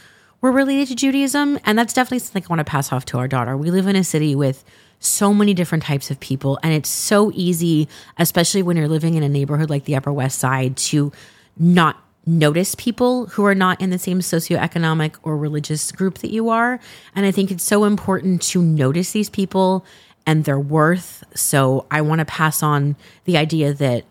[0.42, 1.60] were related to Judaism.
[1.66, 3.58] And that's definitely something I want to pass off to our daughter.
[3.58, 4.64] We live in a city with
[5.00, 7.88] so many different types of people, and it's so easy,
[8.18, 11.12] especially when you're living in a neighborhood like the Upper West Side, to
[11.56, 16.50] not notice people who are not in the same socioeconomic or religious group that you
[16.50, 16.80] are.
[17.16, 19.86] And I think it's so important to notice these people
[20.26, 21.24] and their worth.
[21.36, 24.04] So I want to pass on the idea that,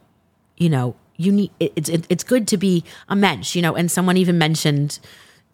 [0.57, 3.75] you know, you need it's it's good to be a mensch, you know.
[3.75, 4.99] And someone even mentioned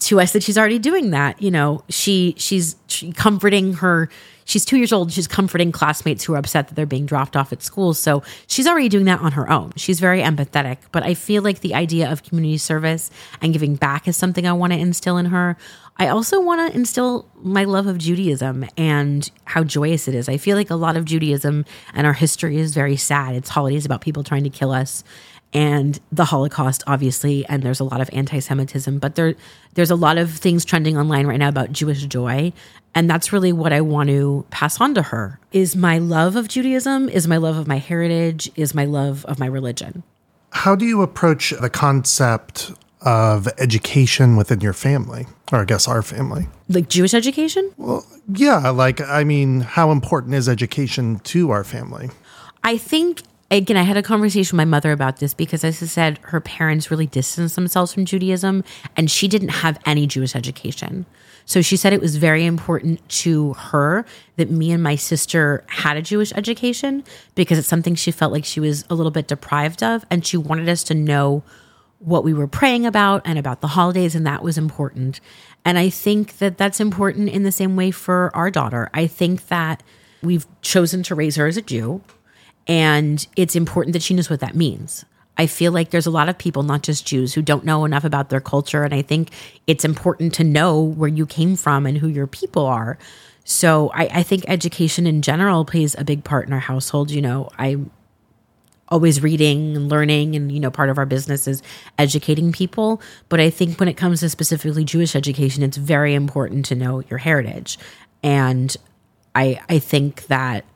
[0.00, 1.40] to us that she's already doing that.
[1.40, 4.08] You know, she she's she comforting her.
[4.44, 5.12] She's two years old.
[5.12, 7.94] She's comforting classmates who are upset that they're being dropped off at school.
[7.94, 9.72] So she's already doing that on her own.
[9.76, 10.78] She's very empathetic.
[10.90, 14.52] But I feel like the idea of community service and giving back is something I
[14.52, 15.56] want to instill in her.
[15.96, 20.28] I also want to instill my love of Judaism and how joyous it is.
[20.28, 23.36] I feel like a lot of Judaism and our history is very sad.
[23.36, 25.04] It's holidays about people trying to kill us
[25.52, 29.34] and the Holocaust, obviously, and there's a lot of anti-Semitism, but there
[29.74, 32.52] there's a lot of things trending online right now about Jewish joy,
[32.94, 35.38] and that's really what I want to pass on to her.
[35.52, 39.38] Is my love of Judaism, is my love of my heritage, is my love of
[39.38, 40.02] my religion.
[40.50, 46.02] How do you approach the concept of education within your family, or I guess our
[46.02, 46.46] family?
[46.68, 47.72] Like Jewish education?
[47.76, 52.10] Well, yeah, like I mean, how important is education to our family?
[52.62, 53.22] I think
[53.54, 56.40] again, I had a conversation with my mother about this because, as I said, her
[56.40, 58.64] parents really distanced themselves from Judaism
[58.96, 61.06] and she didn't have any Jewish education.
[61.44, 65.96] So she said it was very important to her that me and my sister had
[65.96, 69.82] a Jewish education because it's something she felt like she was a little bit deprived
[69.82, 70.04] of.
[70.10, 71.42] And she wanted us to know
[71.98, 74.14] what we were praying about and about the holidays.
[74.14, 75.20] And that was important.
[75.64, 78.88] And I think that that's important in the same way for our daughter.
[78.94, 79.82] I think that
[80.22, 82.02] we've chosen to raise her as a Jew
[82.66, 85.04] and it's important that she knows what that means.
[85.38, 88.04] I feel like there's a lot of people, not just Jews, who don't know enough
[88.04, 88.84] about their culture.
[88.84, 89.30] And I think
[89.66, 92.98] it's important to know where you came from and who your people are.
[93.44, 97.10] So I, I think education in general plays a big part in our household.
[97.10, 97.90] You know, I'm
[98.88, 101.62] always reading and learning, and, you know, part of our business is
[101.98, 103.00] educating people.
[103.30, 107.00] But I think when it comes to specifically Jewish education, it's very important to know
[107.08, 107.78] your heritage.
[108.22, 108.76] And
[109.34, 110.66] I, I think that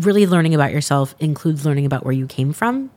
[0.00, 2.90] really learning about yourself includes learning about where you came from,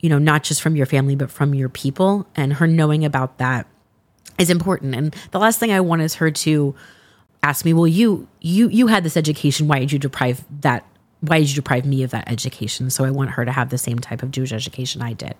[0.00, 2.26] you know, not just from your family, but from your people.
[2.34, 3.66] And her knowing about that
[4.38, 4.94] is important.
[4.94, 6.74] And the last thing I want is her to
[7.42, 9.68] ask me, well, you, you, you had this education.
[9.68, 10.84] Why did you deprive that?
[11.20, 12.90] Why did you deprive me of that education?
[12.90, 15.36] So I want her to have the same type of Jewish education I did.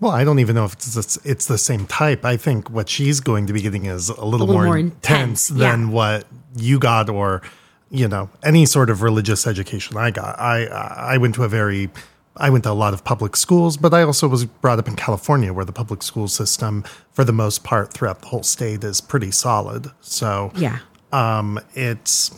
[0.00, 2.24] Well, I don't even know if it's the, it's the same type.
[2.24, 5.48] I think what she's going to be getting is a little, little more, more intense,
[5.48, 5.94] intense, than yeah.
[5.94, 7.42] what you got or
[7.90, 10.38] you know any sort of religious education I got.
[10.38, 11.88] I I went to a very
[12.36, 14.96] I went to a lot of public schools, but I also was brought up in
[14.96, 19.00] California where the public school system for the most part throughout the whole state is
[19.00, 19.90] pretty solid.
[20.00, 20.78] So Yeah.
[21.12, 22.30] um, it's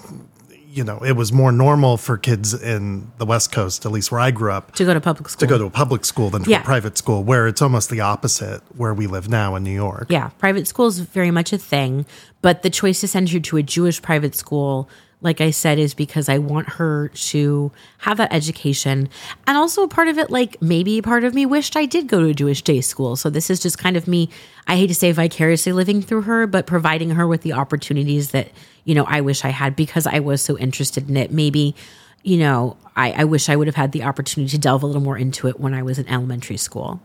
[0.71, 4.21] you know it was more normal for kids in the West Coast, at least where
[4.21, 5.41] I grew up, To go to public school.
[5.41, 6.61] to go to a public school than to Yeah.
[6.61, 10.07] a private school, where it's almost the opposite where we live now in New York.
[10.11, 12.05] Yeah, private school is very much a thing,
[12.43, 14.89] but the choice to send her to a Jewish private school,
[15.21, 19.09] like I said, is because I want her to have that education.
[19.47, 22.29] And also part of it, like maybe part of me wished I did go to
[22.29, 23.17] a Jewish day school.
[23.17, 24.31] So this is just kind of me,
[24.69, 28.49] I hate to say vicariously living through her, but providing her with the opportunities that,
[28.85, 31.33] you know, I wish I had because I was so interested in it.
[31.33, 31.75] Maybe,
[32.23, 35.03] you know, I, I wish I would have had the opportunity to delve a little
[35.03, 37.01] more into it when I was in elementary school.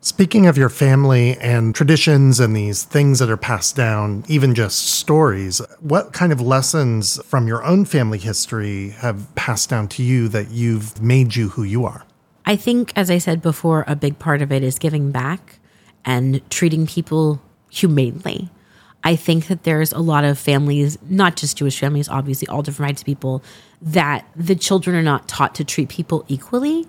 [0.00, 4.78] Speaking of your family and traditions and these things that are passed down, even just
[4.78, 10.28] stories, what kind of lessons from your own family history have passed down to you
[10.28, 12.04] that you've made you who you are?
[12.44, 15.58] I think, as I said before, a big part of it is giving back
[16.04, 18.48] and treating people humanely.
[19.02, 22.90] I think that there's a lot of families, not just Jewish families, obviously, all different
[22.90, 23.42] types of people,
[23.82, 26.86] that the children are not taught to treat people equally.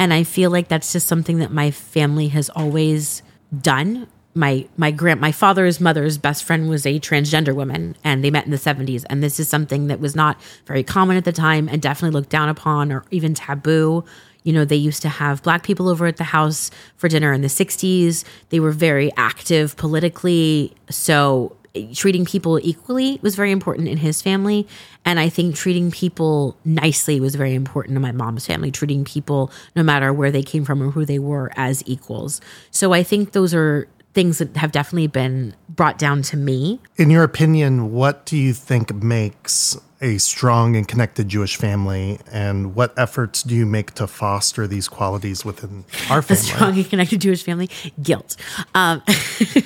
[0.00, 3.22] And I feel like that's just something that my family has always
[3.60, 4.08] done.
[4.32, 8.46] My my grand my father's mother's best friend was a transgender woman and they met
[8.46, 11.68] in the 70s and this is something that was not very common at the time
[11.68, 14.04] and definitely looked down upon or even taboo.
[14.42, 17.42] You know, they used to have black people over at the house for dinner in
[17.42, 18.24] the 60s.
[18.48, 20.74] They were very active politically.
[20.88, 21.56] So
[21.94, 24.66] treating people equally was very important in his family.
[25.04, 29.52] And I think treating people nicely was very important in my mom's family, treating people,
[29.76, 32.40] no matter where they came from or who they were, as equals.
[32.70, 36.80] So I think those are things that have definitely been brought down to me.
[36.96, 42.74] In your opinion, what do you think makes a strong and connected Jewish family, and
[42.74, 46.40] what efforts do you make to foster these qualities within our family?
[46.40, 47.68] a strong and connected Jewish family.
[48.02, 48.36] Guilt.
[48.74, 49.02] Um,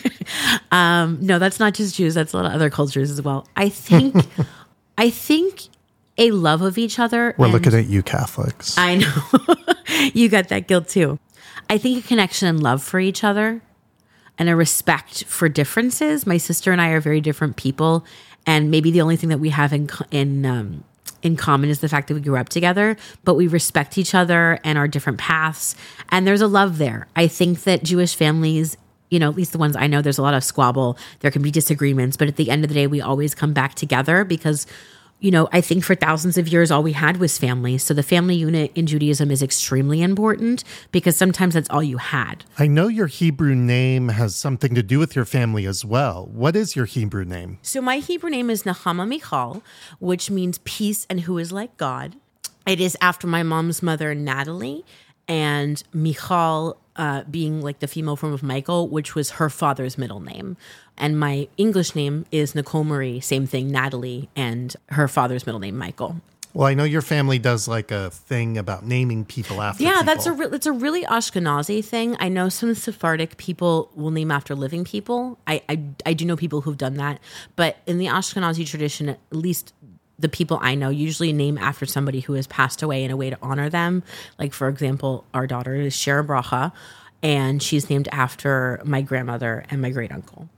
[0.72, 2.14] um, no, that's not just Jews.
[2.14, 3.46] That's a lot of other cultures as well.
[3.56, 4.16] I think,
[4.98, 5.68] I think
[6.18, 7.34] a love of each other.
[7.38, 8.76] We're looking at you Catholics.
[8.78, 9.74] I know
[10.14, 11.18] you got that guilt too.
[11.70, 13.62] I think a connection and love for each other
[14.38, 16.26] and a respect for differences.
[16.26, 18.04] My sister and I are very different people,
[18.46, 20.84] and maybe the only thing that we have in in um,
[21.22, 22.96] in common is the fact that we grew up together.
[23.24, 25.74] But we respect each other and our different paths,
[26.10, 27.06] and there's a love there.
[27.16, 28.76] I think that Jewish families.
[29.10, 30.98] You know, at least the ones I know, there's a lot of squabble.
[31.20, 33.74] There can be disagreements, but at the end of the day, we always come back
[33.74, 34.66] together because
[35.24, 37.78] you know, I think for thousands of years, all we had was family.
[37.78, 42.44] So the family unit in Judaism is extremely important because sometimes that's all you had.
[42.58, 46.28] I know your Hebrew name has something to do with your family as well.
[46.30, 47.58] What is your Hebrew name?
[47.62, 49.62] So my Hebrew name is Nahama Michal,
[49.98, 52.16] which means peace and who is like God.
[52.66, 54.84] It is after my mom's mother, Natalie,
[55.26, 60.20] and Michal uh, being like the female form of Michael, which was her father's middle
[60.20, 60.56] name.
[60.96, 65.76] And my English name is Nicole Marie, same thing, Natalie, and her father's middle name,
[65.76, 66.16] Michael.
[66.54, 69.82] Well, I know your family does like a thing about naming people after.
[69.82, 70.50] Yeah, that's a people.
[70.50, 72.16] re- it's a really Ashkenazi thing.
[72.20, 75.36] I know some Sephardic people will name after living people.
[75.48, 77.18] I, I I do know people who've done that,
[77.56, 79.74] but in the Ashkenazi tradition, at least
[80.16, 83.30] the people I know usually name after somebody who has passed away in a way
[83.30, 84.04] to honor them.
[84.38, 86.70] Like for example, our daughter is Shira Bracha,
[87.20, 90.48] and she's named after my grandmother and my great uncle.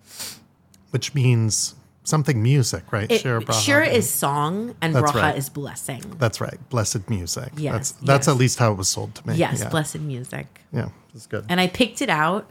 [0.97, 3.13] Which means something music, right?
[3.13, 3.61] Shira Bracha.
[3.63, 5.37] Shira is song, and That's Bracha right.
[5.37, 6.01] is blessing.
[6.19, 6.57] That's right.
[6.71, 7.53] Blessed music.
[7.59, 8.35] Yes, That's that's yes.
[8.35, 9.35] at least how it was sold to me.
[9.35, 9.69] Yes, Yeah.
[9.69, 10.63] blessed music.
[10.73, 11.45] Yeah, that's good.
[11.51, 12.49] And I picked it out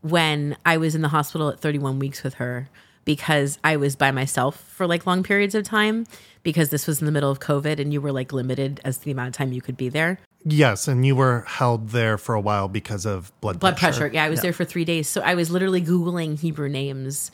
[0.00, 2.68] when I was in the hospital at 31 weeks with her
[3.04, 6.04] because I was by myself for like long periods of time
[6.42, 9.04] because this was in the middle of COVID and you were like limited as to
[9.04, 10.18] the amount of time you could be there.
[10.44, 14.08] yes, and you were held there for a while because of blood Blood pressure.
[14.12, 15.06] Yeah, I was there for three days.
[15.08, 17.30] So I was literally Googling Hebrew names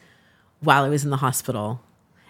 [0.65, 1.81] while I was in the hospital.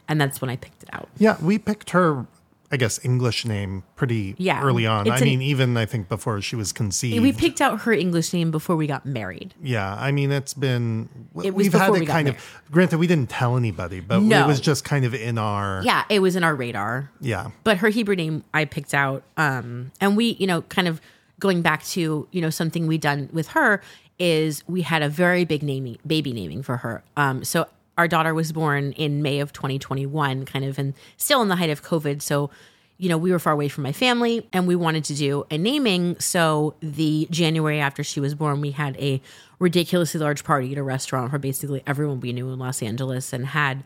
[0.08, 1.08] And that's when I picked it out.
[1.16, 2.26] Yeah, we picked her,
[2.70, 5.08] I guess, English name pretty Yeah, early on.
[5.08, 7.22] I an- mean, even I think before she was conceived.
[7.22, 9.54] We picked out her English name before we got married.
[9.62, 11.08] yeah, I mean, it's been
[11.42, 12.36] It we've had it we kind of.
[12.70, 15.80] Granted, we didn't tell anybody, but it was just kind of in our.
[15.84, 17.10] Yeah, it was in our radar.
[17.22, 17.48] Yeah.
[17.62, 19.22] but her Hebrew name I picked out.
[19.38, 21.00] Um, and we, you know, kind of
[21.40, 23.80] going back to, you know, something we done with her
[24.18, 27.02] is we had a very big naming baby naming for her.
[27.16, 27.66] Um, so
[27.96, 31.70] our daughter was born in May of 2021, kind of, and still in the height
[31.70, 32.22] of COVID.
[32.22, 32.50] So,
[32.98, 35.58] you know, we were far away from my family and we wanted to do a
[35.58, 36.18] naming.
[36.18, 39.20] So the January after she was born, we had a
[39.58, 43.46] ridiculously large party at a restaurant for basically everyone we knew in Los Angeles and
[43.46, 43.84] had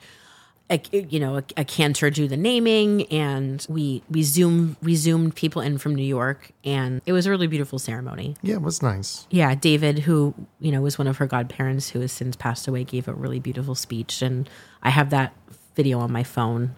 [0.71, 5.35] a, you know a, a cantor do the naming and we we zoom we zoomed
[5.35, 8.37] people in from New York and it was a really beautiful ceremony.
[8.43, 9.27] Yeah, it was nice.
[9.31, 12.85] Yeah, David, who you know was one of her godparents who has since passed away,
[12.85, 14.49] gave a really beautiful speech, and
[14.83, 15.35] I have that
[15.75, 16.77] video on my phone.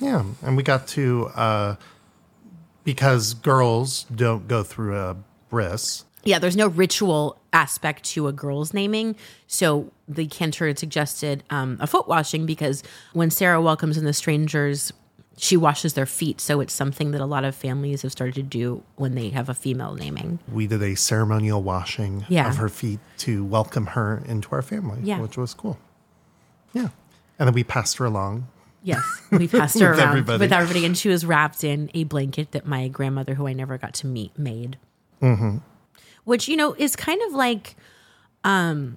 [0.00, 1.76] Yeah, and we got to uh,
[2.82, 5.16] because girls don't go through a
[5.48, 6.04] bris.
[6.24, 9.16] Yeah, there's no ritual aspect to a girl's naming,
[9.46, 14.12] so the cantor had suggested um, a foot washing because when Sarah welcomes in the
[14.12, 14.92] strangers.
[15.38, 18.42] She washes their feet, so it's something that a lot of families have started to
[18.42, 20.38] do when they have a female naming.
[20.52, 22.50] We did a ceremonial washing Yeah.
[22.50, 25.20] of her feet to welcome her into our family, Yeah.
[25.20, 25.78] which was cool.
[26.74, 26.88] Yeah,
[27.38, 28.46] and then we passed her along.
[28.82, 30.38] Yes, we passed her With around everybody.
[30.38, 33.78] with everybody, and she was wrapped in a blanket that my grandmother, who I never
[33.78, 34.76] got to meet, made.
[35.22, 35.56] Mm-hmm.
[36.24, 37.76] Which you know is kind of like
[38.44, 38.96] um,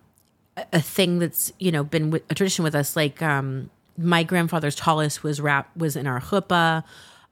[0.71, 2.95] a- thing that's you know been a tradition with us.
[2.95, 6.83] Like um, my grandfather's tallis was wrapped was in our chuppah.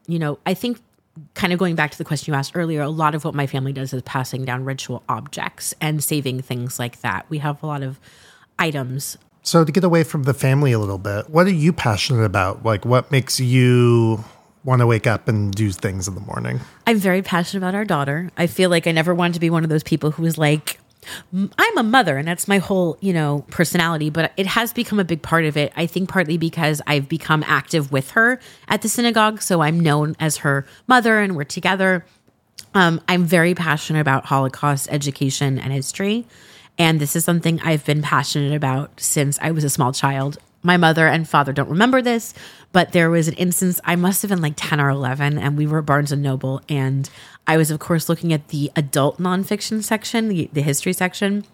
[0.08, 0.80] You know, I think
[1.36, 3.46] kind of going back to the question you asked earlier, a lot of what my
[3.46, 7.26] family does is passing down ritual objects and saving things like that.
[7.30, 8.00] We have a lot of
[8.58, 12.24] items So to get away from the family a little bit, what are you passionate
[12.24, 12.64] about?
[12.66, 14.24] Like, what makes you
[14.64, 16.60] want to wake up and do things in the morning?
[16.88, 18.30] I'm very passionate about our daughter.
[18.38, 20.80] I feel like I never wanted to be one of those people who was like,
[21.34, 24.10] I'm a mother, and that's my whole, you know, personality.
[24.10, 25.74] But it has become a big part of it.
[25.76, 28.40] I think partly because I've become active with her
[28.70, 32.06] at the synagogue, so I'm known as her mother, and we're together.
[32.74, 36.26] Um, I'm very passionate about Holocaust education and history.
[36.78, 40.38] And this is something I've been passionate about since I was a small child.
[40.64, 42.34] My mother and father don't remember this,
[42.72, 45.68] but there was an instance, I must have been like 10 or 11, and we
[45.68, 46.62] were at Barnes and Noble.
[46.70, 47.10] And
[47.46, 51.46] I was, of course, looking at the adult nonfiction section, the, the history section.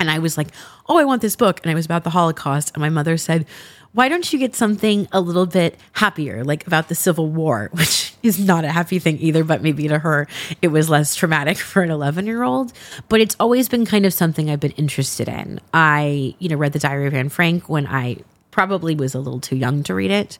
[0.00, 0.48] And I was like,
[0.88, 1.60] oh, I want this book.
[1.62, 2.70] And I was about the Holocaust.
[2.74, 3.46] And my mother said,
[3.92, 8.14] why don't you get something a little bit happier, like about the Civil War, which
[8.22, 10.28] is not a happy thing either, but maybe to her
[10.62, 12.72] it was less traumatic for an 11 year old.
[13.08, 15.60] But it's always been kind of something I've been interested in.
[15.74, 18.18] I, you know, read the Diary of Anne Frank when I
[18.58, 20.36] probably was a little too young to read it.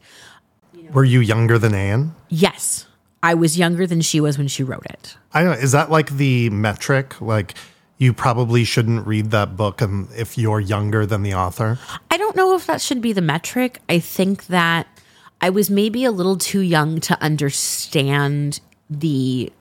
[0.92, 2.16] Were you younger than Anne?
[2.28, 2.84] Yes,
[3.22, 5.16] I was younger than she was when she wrote it.
[5.32, 5.52] I know.
[5.52, 7.20] Is that like the metric?
[7.20, 7.54] Like,
[7.96, 11.78] you probably shouldn't read that book um, if you're younger than the author.
[12.10, 13.80] I don't know if that should be the metric.
[13.88, 14.88] I think that
[15.40, 18.58] I was maybe a little too young to understand
[18.90, 19.52] the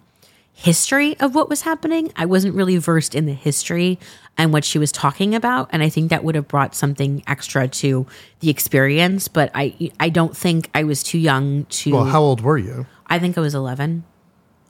[0.52, 2.12] history of what was happening.
[2.16, 4.00] I wasn't really versed in the history
[4.38, 7.68] and what she was talking about, and I think that would have brought something extra
[7.68, 8.06] to
[8.40, 9.28] the experience.
[9.28, 11.92] But I, I don't think I was too young to.
[11.94, 12.86] Well, how old were you?
[13.08, 14.04] I think I was eleven.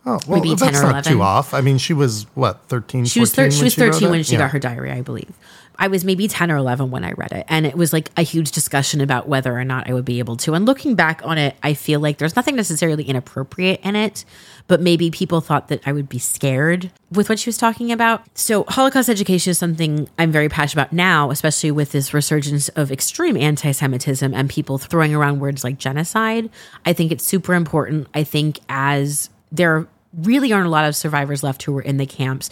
[0.06, 1.12] Oh, well, Maybe that's 10 or not 11.
[1.12, 1.54] too off.
[1.54, 4.12] I mean, she was what, 13, She was 14 thir- she was wrote thirteen it?
[4.12, 4.38] when she Yeah.
[4.40, 5.34] got her diary, I believe.
[5.80, 8.22] I was maybe ten or eleven when I read it, and it was like a
[8.24, 10.54] huge discussion about whether or not I would be able to.
[10.54, 14.24] And looking back on it, I feel like there's nothing necessarily inappropriate in it,
[14.68, 18.24] but maybe people thought that I would be scared with what she was talking about.
[18.38, 22.92] So Holocaust education is something I'm very passionate about now, especially with this resurgence of
[22.92, 26.50] extreme anti-Semitism and people throwing around words like genocide.
[26.86, 28.08] I think it's super important.
[28.14, 32.06] I think as there really aren't a lot of survivors left who were in the
[32.06, 32.50] camps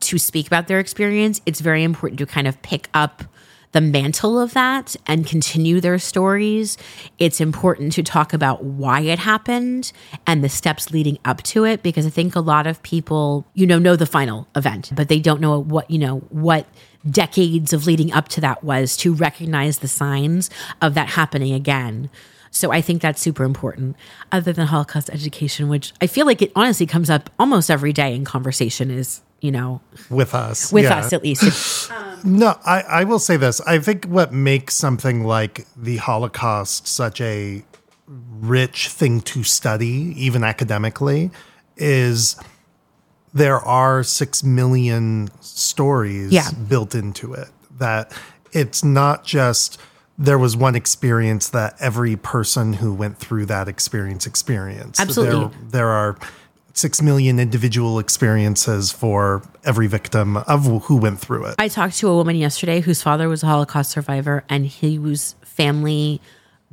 [0.00, 3.24] to speak about their experience, it's very important to kind of pick up
[3.72, 6.78] the mantle of that and continue their stories.
[7.18, 9.92] It's important to talk about why it happened
[10.26, 13.66] and the steps leading up to it because I think a lot of people, you
[13.66, 16.66] know, know the final event, but they don't know what, you know, what
[17.10, 20.50] decades of leading up to that was to recognize the signs
[20.80, 22.10] of that happening again.
[22.50, 23.96] So I think that's super important.
[24.30, 28.14] Other than Holocaust education, which I feel like it honestly comes up almost every day
[28.14, 30.72] in conversation, is you know with us.
[30.72, 30.98] with yeah.
[30.98, 31.90] us at least.
[31.90, 33.60] Um, no, I, I will say this.
[33.62, 37.64] I think what makes something like the Holocaust such a
[38.06, 41.30] rich thing to study, even academically,
[41.76, 42.36] is
[43.34, 46.50] there are six million stories Yeah.
[46.68, 47.48] built into it.
[47.78, 48.12] That
[48.52, 49.78] it's not just
[50.18, 55.00] there was one experience that every person who went through that experience experienced.
[55.00, 55.40] Absolutely.
[55.40, 56.16] There, there are
[56.74, 61.54] six million individual experiences for every victim of who went through it.
[61.58, 65.34] I talked to a woman yesterday whose father was a Holocaust survivor, and he was
[65.42, 66.20] family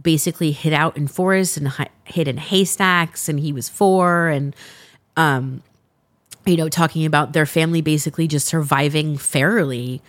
[0.02, 4.56] basically hid out in forests and hi- hid in haystacks, and he was four, and
[5.18, 5.62] um,
[6.46, 10.02] you know, talking about their family basically just surviving fairly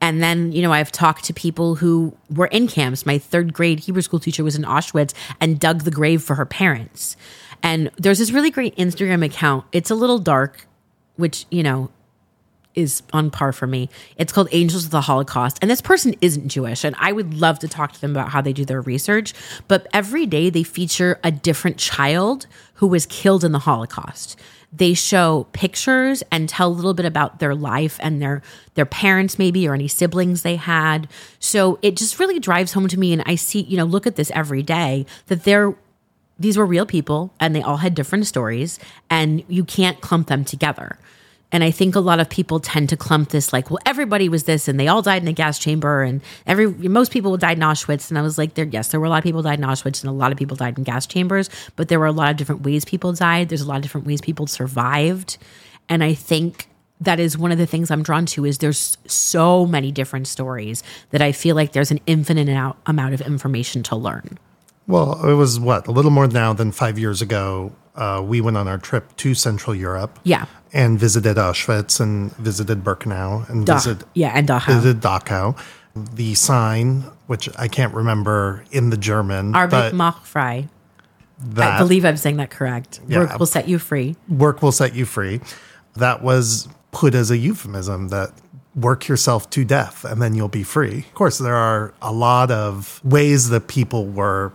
[0.00, 3.06] And then, you know, I've talked to people who were in camps.
[3.06, 6.44] My third grade Hebrew school teacher was in Auschwitz and dug the grave for her
[6.44, 7.16] parents.
[7.62, 9.64] And there's this really great Instagram account.
[9.72, 10.66] It's a little dark,
[11.16, 11.90] which, you know,
[12.76, 13.88] is on par for me.
[14.18, 15.58] It's called Angels of the Holocaust.
[15.62, 16.84] And this person isn't Jewish.
[16.84, 19.32] And I would love to talk to them about how they do their research.
[19.66, 24.38] But every day they feature a different child who was killed in the Holocaust.
[24.72, 28.42] They show pictures and tell a little bit about their life and their
[28.74, 31.08] their parents maybe or any siblings they had.
[31.38, 34.16] So it just really drives home to me and I see, you know, look at
[34.16, 35.74] this every day that they're
[36.38, 38.78] these were real people and they all had different stories
[39.10, 40.98] and you can't clump them together.
[41.52, 44.44] And I think a lot of people tend to clump this like, well, everybody was
[44.44, 47.62] this and they all died in a gas chamber and every most people died in
[47.62, 48.10] Auschwitz.
[48.10, 50.02] And I was like, there, yes, there were a lot of people died in Auschwitz
[50.02, 52.36] and a lot of people died in gas chambers, but there were a lot of
[52.36, 53.48] different ways people died.
[53.48, 55.38] There's a lot of different ways people survived.
[55.88, 56.68] And I think
[57.00, 60.82] that is one of the things I'm drawn to is there's so many different stories
[61.10, 62.48] that I feel like there's an infinite
[62.86, 64.38] amount of information to learn.
[64.86, 67.72] Well, it was what a little more now than five years ago.
[67.94, 70.18] Uh, we went on our trip to Central Europe.
[70.22, 70.46] Yeah.
[70.72, 74.66] And visited Auschwitz and visited Birkenau and Da- visited yeah, and Dachau.
[74.66, 75.58] visited Dachau.
[75.94, 80.68] The sign, which I can't remember in the German, Arbeit macht frei.
[81.38, 83.00] that I believe I'm saying that correct.
[83.08, 83.20] Yeah.
[83.20, 84.14] Work will set you free.
[84.28, 85.40] work will set you free.
[85.94, 88.30] That was put as a euphemism that
[88.74, 90.98] work yourself to death and then you'll be free.
[90.98, 94.52] Of course, there are a lot of ways that people were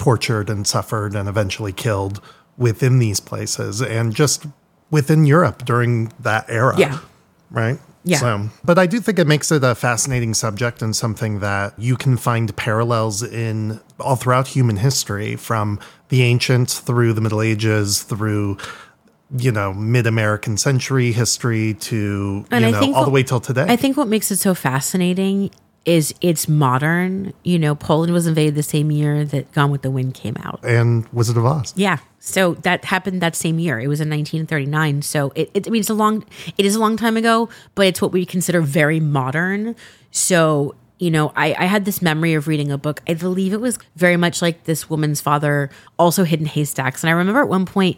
[0.00, 2.22] tortured and suffered and eventually killed
[2.56, 4.46] within these places and just
[4.90, 6.74] within Europe during that era.
[6.78, 7.00] Yeah.
[7.50, 7.78] Right?
[8.02, 8.16] Yeah.
[8.16, 11.96] So, but I do think it makes it a fascinating subject and something that you
[11.96, 15.78] can find parallels in all throughout human history from
[16.08, 18.56] the ancients through the Middle Ages through
[19.36, 23.66] you know mid-American century history to And you know all the way till today.
[23.68, 25.50] I think what makes it so fascinating
[25.84, 27.32] is it's modern.
[27.42, 30.60] You know, Poland was invaded the same year that Gone with the Wind came out.
[30.62, 31.72] and Wizard of Oz.
[31.76, 31.98] Yeah.
[32.18, 33.80] So that happened that same year.
[33.80, 35.02] It was in 1939.
[35.02, 36.24] So it, it I mean it's a long
[36.58, 39.74] it is a long time ago, but it's what we consider very modern.
[40.10, 43.00] So you know, I, I had this memory of reading a book.
[43.08, 47.02] I believe it was very much like this woman's father also hid in haystacks.
[47.02, 47.96] And I remember at one point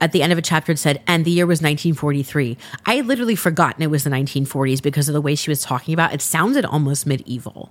[0.00, 2.56] at the end of a chapter it said, and the year was 1943.
[2.86, 5.94] I had literally forgotten it was the 1940s because of the way she was talking
[5.94, 6.16] about it.
[6.16, 7.70] It sounded almost medieval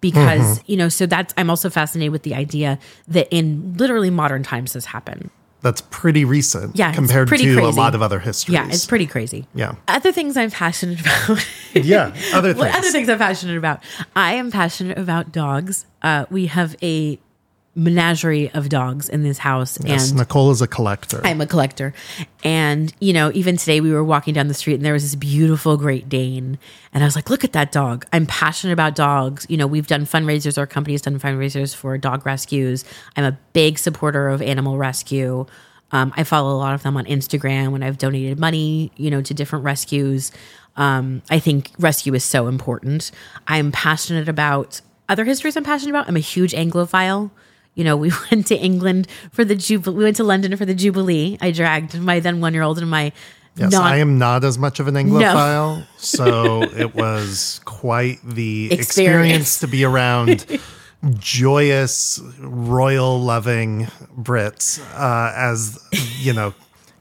[0.00, 2.78] because you know so that's i'm also fascinated with the idea
[3.08, 5.28] that in literally modern times this happened
[5.62, 8.54] That's pretty recent Yeah, compared pretty to a lot of other histories.
[8.54, 9.74] yeah it's pretty crazy Yeah.
[9.88, 11.44] other things i'm passionate about
[11.74, 12.76] Yeah, other things.
[12.76, 13.82] other things i'm passionate about
[14.14, 17.18] i am passionate about dogs uh, we have a
[17.78, 21.20] menagerie of dogs in this house Yes, and Nicole is a collector.
[21.24, 21.94] I'm a collector.
[22.42, 25.14] And, you know, even today we were walking down the street and there was this
[25.14, 26.58] beautiful Great Dane.
[26.92, 28.04] And I was like, look at that dog.
[28.12, 29.46] I'm passionate about dogs.
[29.48, 32.84] You know, we've done fundraisers, our company's done fundraisers for dog rescues.
[33.16, 35.46] I'm a big supporter of animal rescue.
[35.92, 39.22] Um, I follow a lot of them on Instagram when I've donated money, you know,
[39.22, 40.32] to different rescues.
[40.76, 43.10] Um, I think rescue is so important.
[43.46, 46.08] I'm passionate about other histories I'm passionate about.
[46.08, 47.30] I'm a huge Anglophile.
[47.78, 49.96] You know, we went to England for the Jubilee.
[49.96, 51.38] We went to London for the Jubilee.
[51.40, 53.12] I dragged my then one year old and my
[53.56, 58.66] Yes, non- I am not as much of an Anglophile, so it was quite the
[58.72, 58.86] Experience.
[58.88, 60.46] experience, to be around
[61.18, 65.78] joyous, royal loving Brits uh, as
[66.18, 66.54] you know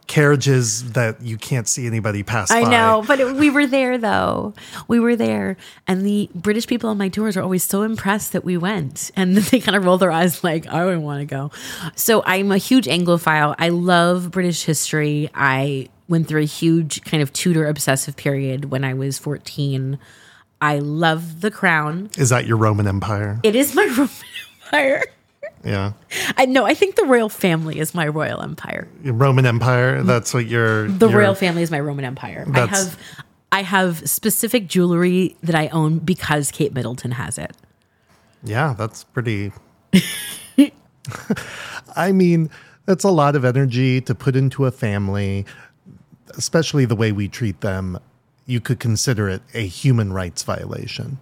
[0.08, 2.72] carriages that you can't see anybody pass I by.
[2.72, 4.54] know, but it, we were there though.
[4.88, 8.44] We were there, and the British people on my tours are always so impressed that
[8.44, 11.52] we went, and they kind of roll their eyes like, "I wouldn't want to go."
[11.96, 13.56] So I'm a huge Anglophile.
[13.60, 15.30] I love British history.
[15.34, 20.00] I went through a huge kind of Tudor obsessive period when I was 14.
[20.62, 22.10] I love the crown.
[22.18, 23.40] Is that your Roman Empire?
[23.44, 24.10] It is my Roman
[24.66, 25.04] Empire.
[25.68, 25.92] Yeah,
[26.38, 26.66] I know.
[26.66, 28.88] I think the royal family is my royal empire.
[29.04, 30.02] Your Roman Empire.
[30.02, 32.46] That's what your The your- royal family is my Roman Empire.
[32.48, 32.98] I That's- have
[33.52, 37.52] I have specific jewelry that I own because Kate Middleton has it.
[38.44, 39.52] Yeah, that's pretty.
[41.96, 42.50] I mean,
[42.86, 45.46] that's a lot of energy to put into a family,
[46.38, 48.00] especially the way we treat them.
[48.46, 51.18] You could consider it a human rights violation.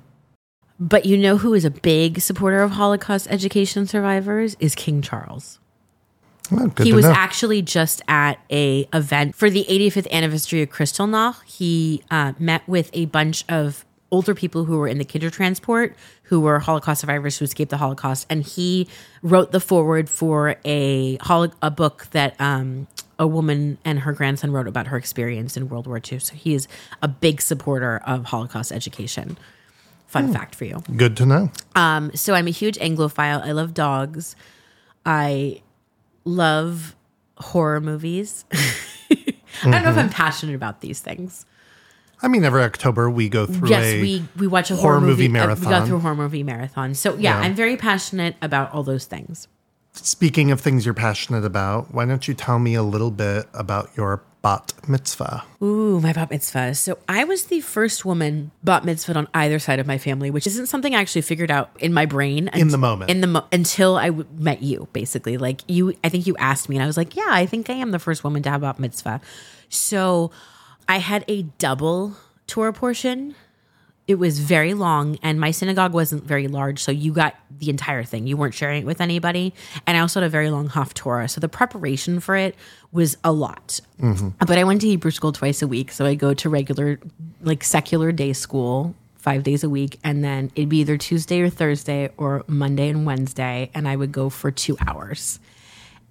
[0.79, 5.59] But you know who is a big supporter of Holocaust education survivors is King Charles.
[6.51, 7.11] Well, he was know.
[7.11, 11.43] actually just at a event for the 85th anniversary of Kristallnacht.
[11.45, 16.39] He uh, met with a bunch of older people who were in the Kindertransport, who
[16.39, 18.87] were Holocaust survivors who escaped the Holocaust, and he
[19.23, 24.51] wrote the foreword for a holo- a book that um, a woman and her grandson
[24.51, 26.19] wrote about her experience in World War II.
[26.19, 26.67] So he is
[27.01, 29.37] a big supporter of Holocaust education.
[30.21, 30.81] Fun fact for you.
[30.95, 31.51] Good to know.
[31.75, 33.43] Um, so I'm a huge Anglophile.
[33.43, 34.35] I love dogs.
[35.05, 35.61] I
[36.23, 36.95] love
[37.37, 38.45] horror movies.
[39.11, 41.45] I don't know if I'm passionate about these things.
[42.21, 45.01] I mean, every October we go through Yes, a we we watch a horror horror,
[45.01, 46.93] movie movie, uh, we go through a horror movie marathon.
[46.93, 47.39] So yeah, Yeah.
[47.39, 49.47] I'm very passionate about all those things.
[49.95, 53.89] Speaking of things you're passionate about, why don't you tell me a little bit about
[53.95, 55.43] your bat mitzvah?
[55.63, 56.75] Ooh, my bat mitzvah.
[56.75, 60.45] So I was the first woman bat mitzvah on either side of my family, which
[60.45, 63.09] isn't something I actually figured out in my brain In the moment.
[63.09, 65.37] In the mo- until I w- met you, basically.
[65.37, 67.73] Like you, I think you asked me, and I was like, "Yeah, I think I
[67.73, 69.21] am the first woman to have bat mitzvah."
[69.69, 70.29] So
[70.87, 72.15] I had a double
[72.45, 73.33] Torah portion.
[74.07, 78.03] It was very long, and my synagogue wasn't very large, so you got the entire
[78.03, 78.27] thing.
[78.27, 79.53] You weren't sharing it with anybody,
[79.87, 82.55] and I also had a very long Haftorah, so the preparation for it
[82.91, 83.79] was a lot.
[83.99, 84.29] Mm-hmm.
[84.45, 86.99] But I went to Hebrew school twice a week, so I go to regular,
[87.41, 91.49] like secular day school five days a week, and then it'd be either Tuesday or
[91.49, 95.39] Thursday or Monday and Wednesday, and I would go for two hours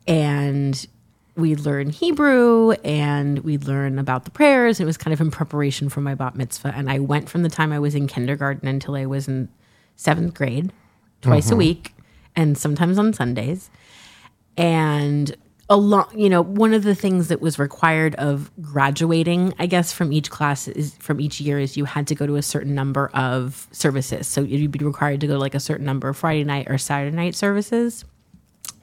[0.07, 0.87] and
[1.37, 4.81] we'd learn Hebrew and we'd learn about the prayers.
[4.81, 6.73] It was kind of in preparation for my bat mitzvah.
[6.75, 9.49] And I went from the time I was in kindergarten until I was in
[9.97, 10.73] seventh grade,
[11.23, 11.59] twice a mm-hmm.
[11.59, 11.95] week,
[12.37, 13.71] and sometimes on Sundays.
[14.57, 15.35] And
[15.69, 19.93] a lot, you know, one of the things that was required of graduating, I guess,
[19.93, 22.75] from each class is from each year is you had to go to a certain
[22.75, 24.27] number of services.
[24.27, 26.77] So you'd be required to go to like a certain number of Friday night or
[26.77, 28.05] Saturday night services.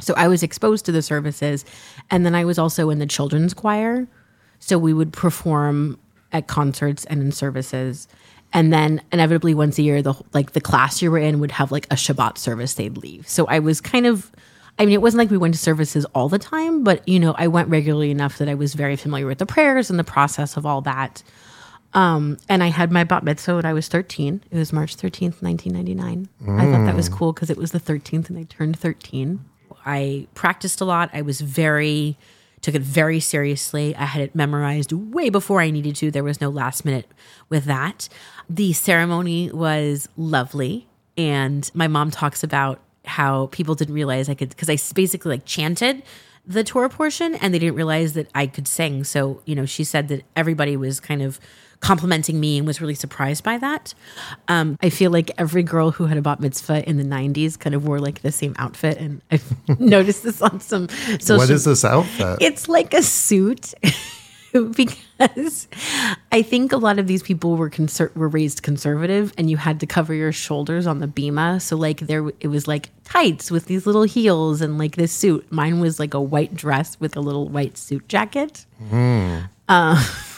[0.02, 1.66] So I was exposed to the services,
[2.10, 4.08] and then I was also in the children's choir.
[4.60, 6.00] So we would perform
[6.32, 8.08] at concerts and in services,
[8.54, 11.72] and then inevitably once a year, the like the class you were in would have
[11.72, 13.28] like a Shabbat service they'd leave.
[13.28, 14.32] So I was kind of,
[14.78, 17.34] I mean, it wasn't like we went to services all the time, but you know,
[17.38, 20.58] I went regularly enough that I was very familiar with the prayers and the process
[20.58, 21.24] of all that.
[21.94, 24.44] Um, and I had my bat mitzvah when I was 13.
[24.50, 26.30] It was March 13th, 1999.
[26.60, 29.44] I thought that was cool because it was the 13th and I turned 13.
[29.86, 31.10] I practiced a lot.
[31.14, 32.18] I was very,
[32.62, 33.96] took it very seriously.
[33.96, 36.12] I had it memorized way before I needed to.
[36.12, 37.08] There was no last minute
[37.50, 38.10] with that.
[38.50, 40.88] The ceremony was lovely.
[41.18, 45.46] And my mom talks about how people didn't realize I could, because I basically like
[45.46, 46.04] chanted
[46.46, 49.04] the Torah portion and they didn't realize that I could sing.
[49.04, 51.40] So, you know, she said that everybody was kind of
[51.82, 53.94] complimenting me and was really surprised by that.
[54.48, 57.76] Um, I feel like every girl who had a bat mitzvah in the 90s kind
[57.76, 58.98] of wore like the same outfit.
[58.98, 60.88] And I've noticed this on some
[61.20, 62.38] social What is this outfit?
[62.40, 63.74] it's like a suit
[64.76, 65.68] because
[66.32, 69.80] I think a lot of these people were conser- were raised conservative, and you had
[69.80, 71.62] to cover your shoulders on the bima.
[71.62, 75.50] So like there, it was like tights with these little heels and like this suit.
[75.52, 78.66] Mine was like a white dress with a little white suit jacket.
[78.92, 80.04] Uh,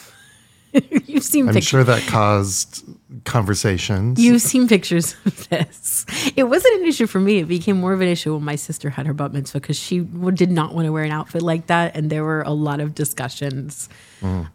[1.06, 1.68] you've seen I'm pictures.
[1.68, 2.84] sure that caused
[3.24, 4.18] conversations.
[4.22, 6.04] You've seen pictures of this.
[6.36, 7.38] It wasn't an issue for me.
[7.38, 10.00] It became more of an issue when my sister had her bat mitzvah because she
[10.00, 12.94] did not want to wear an outfit like that, and there were a lot of
[12.94, 13.88] discussions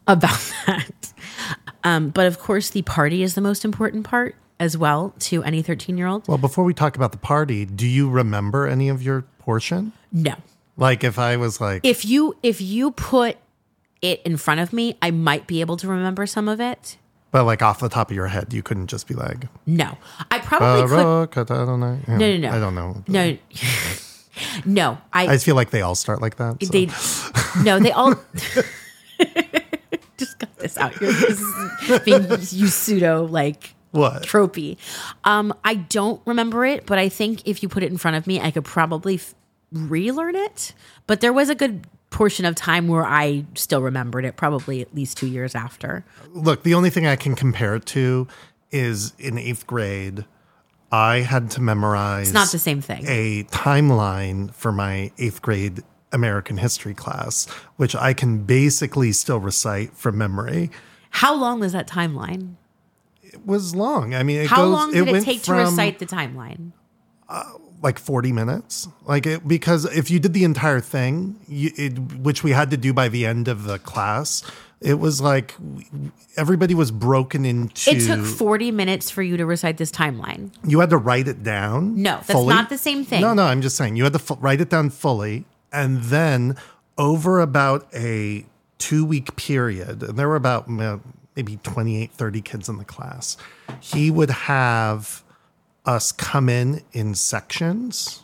[0.07, 1.13] about that.
[1.83, 5.61] Um, but of course, the party is the most important part as well to any
[5.61, 6.27] thirteen-year-old.
[6.27, 9.93] well, before we talk about the party, do you remember any of your portion?
[10.11, 10.35] No,
[10.75, 13.37] Like if I was like, if you if you put
[14.01, 16.97] it in front of me, I might be able to remember some of it.
[17.31, 19.97] but like off the top of your head, you couldn't just be like, No,
[20.31, 21.03] I probably could.
[21.03, 21.99] Baruch Adonai.
[22.07, 22.51] Yeah, No, no, no.
[22.55, 23.03] I don't know.
[23.07, 23.37] No,
[24.65, 26.63] no, I I feel like they all start like that.
[26.63, 26.71] so.
[26.71, 26.89] they
[27.63, 28.13] no they all
[30.17, 34.23] just got this out here this is being you pseudo like What?
[34.23, 34.77] tropey
[35.23, 38.27] um i don't remember it but i think if you put it in front of
[38.27, 39.33] me i could probably f-
[39.71, 40.73] relearn it
[41.07, 44.93] but there was a good portion of time where i still remembered it probably at
[44.95, 46.03] least two years after
[46.33, 48.27] Look, the only thing I can compare it to
[48.71, 50.25] is in eighth grade,
[50.91, 55.83] I had to memorize it's not the same thing a timeline for my eighth grade
[56.11, 57.45] American history class,
[57.77, 60.71] which I can basically still recite from memory.
[61.11, 62.55] how long was that timeline
[63.21, 64.15] It was long.
[64.15, 66.71] I mean, it how goes, long did it, went take to recite the timeline
[67.27, 67.43] uh,
[67.81, 72.43] like 40 minutes like it because if you did the entire thing you, it, which
[72.43, 74.43] we had to do by the end of the class
[74.81, 75.55] it was like
[76.37, 80.79] everybody was broken into it took 40 minutes for you to recite this timeline you
[80.81, 82.53] had to write it down No, that's fully.
[82.53, 83.21] not the same thing.
[83.21, 86.57] no no i'm just saying you had to fu- write it down fully and then
[86.97, 88.45] over about a
[88.77, 93.37] two week period and there were about maybe 28 30 kids in the class
[93.79, 95.23] he would have
[95.85, 98.23] us come in in sections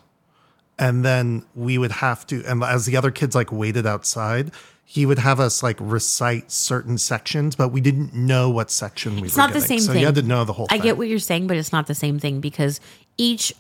[0.77, 4.51] and then we would have to and as the other kids like waited outside
[4.87, 9.23] he would have us like recite certain sections, but we didn't know what section we
[9.23, 10.01] It's were not the same so thing.
[10.01, 10.83] you had to know the whole I thing.
[10.83, 12.79] get what you're saying, but it's not the same thing because
[13.17, 13.51] each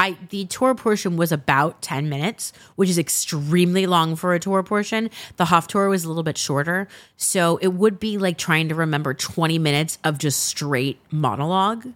[0.00, 4.64] I the Torah portion was about 10 minutes, which is extremely long for a Torah
[4.64, 5.10] portion.
[5.36, 6.88] The Haftorah was a little bit shorter.
[7.16, 11.86] So it would be like trying to remember 20 minutes of just straight monologue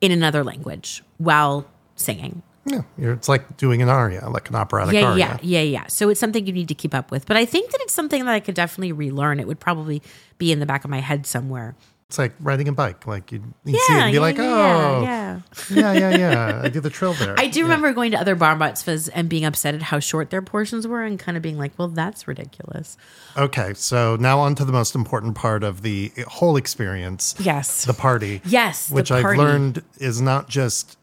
[0.00, 2.42] in another language while singing.
[2.66, 5.16] yeah, it's like doing an aria, like an operatic Yeah, aria.
[5.18, 5.86] yeah, yeah, yeah.
[5.86, 7.26] So it's something you need to keep up with.
[7.26, 9.40] But I think that it's something that I could definitely relearn.
[9.40, 10.02] It would probably
[10.36, 11.74] be in the back of my head somewhere.
[12.08, 13.06] It's like riding a bike.
[13.06, 15.40] Like you'd, you'd Yeah, see it and be yeah, like, oh, yeah.
[15.68, 16.60] yeah, yeah, yeah.
[16.64, 17.34] I do the trill there.
[17.38, 20.40] I do remember going to other bar mitzvahs and being upset at how short their
[20.40, 22.96] portions were and kind of being like, well, that's ridiculous.
[23.36, 27.34] Okay, so now on to the most important part of the whole experience.
[27.38, 27.84] Yes.
[27.84, 28.40] The party.
[28.46, 30.96] Yes, the Which I've learned is not just,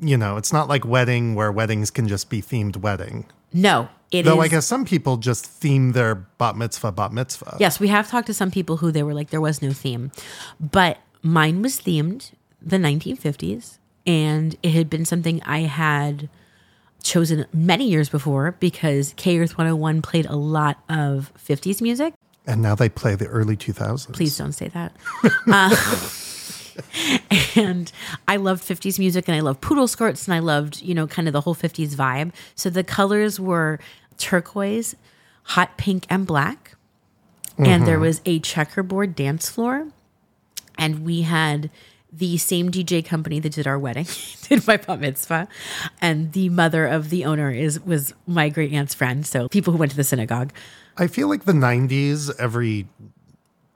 [0.00, 3.26] you know, it's not like wedding where weddings can just be themed wedding.
[3.52, 4.24] no, it is.
[4.24, 7.56] Though I guess some people just theme their bat mitzvah bat mitzvah.
[7.60, 10.10] Yes, we have talked to some people who they were like, there was no theme.
[10.58, 13.78] But mine was themed the 1950s.
[14.06, 16.30] And it had been something I had
[17.02, 22.14] chosen many years before because K Earth 101 played a lot of 50s music.
[22.46, 24.12] And now they play the early 2000s.
[24.14, 24.96] Please don't say that.
[25.46, 25.76] uh,
[27.56, 27.90] and
[28.26, 31.28] I loved 50s music and I loved poodle skirts and I loved, you know, kind
[31.28, 32.32] of the whole 50s vibe.
[32.54, 33.78] So the colors were
[34.16, 34.96] turquoise,
[35.44, 36.74] hot pink, and black.
[37.58, 38.02] And there mm-hmm.
[38.02, 39.88] was a checkerboard dance floor.
[40.78, 41.70] And we had
[42.12, 44.06] the same DJ company that did our wedding,
[44.42, 45.48] did my bat mitzvah.
[46.00, 49.26] And the mother of the owner is was my great aunt's friend.
[49.26, 50.52] So people who went to the synagogue.
[50.96, 52.86] I feel like the 90s, every